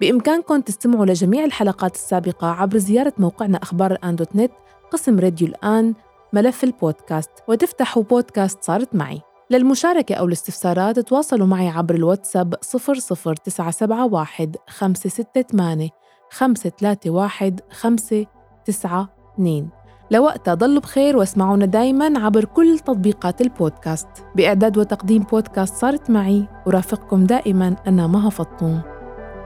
بإمكانكم 0.00 0.60
تستمعوا 0.60 1.06
لجميع 1.06 1.44
الحلقات 1.44 1.94
السابقة 1.94 2.46
عبر 2.46 2.78
زيارة 2.78 3.12
موقعنا 3.18 3.58
أخبار 3.62 3.92
الآن 3.92 4.16
دوت 4.16 4.36
نت 4.36 4.52
قسم 4.90 5.20
راديو 5.20 5.48
الآن 5.48 5.94
ملف 6.32 6.64
البودكاست 6.64 7.30
وتفتحوا 7.48 8.02
بودكاست 8.02 8.62
صارت 8.62 8.94
معي. 8.94 9.20
للمشاركة 9.50 10.14
أو 10.14 10.24
الاستفسارات 10.24 10.98
تواصلوا 10.98 11.46
معي 11.46 11.68
عبر 11.68 11.94
الواتساب 11.94 12.54
00971 12.54 14.52
568 14.68 16.01
خمسة 16.32 16.72
ثلاثة 16.80 17.10
واحد 17.10 17.60
خمسة 17.70 18.26
تسعة 18.64 19.08
اثنين. 19.34 19.68
لوقتها 20.10 20.54
ضلوا 20.54 20.80
بخير 20.80 21.16
واسمعونا 21.16 21.66
دايما 21.66 22.24
عبر 22.24 22.44
كل 22.44 22.78
تطبيقات 22.78 23.40
البودكاست. 23.40 24.08
بإعداد 24.36 24.78
وتقديم 24.78 25.22
بودكاست 25.22 25.74
صارت 25.74 26.10
معي 26.10 26.48
أرافقكم 26.66 27.24
دائما 27.24 27.76
أنا 27.86 28.06
مها 28.06 28.30
فطوم. 28.30 28.80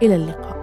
إلى 0.02 0.16
اللقاء. 0.16 0.55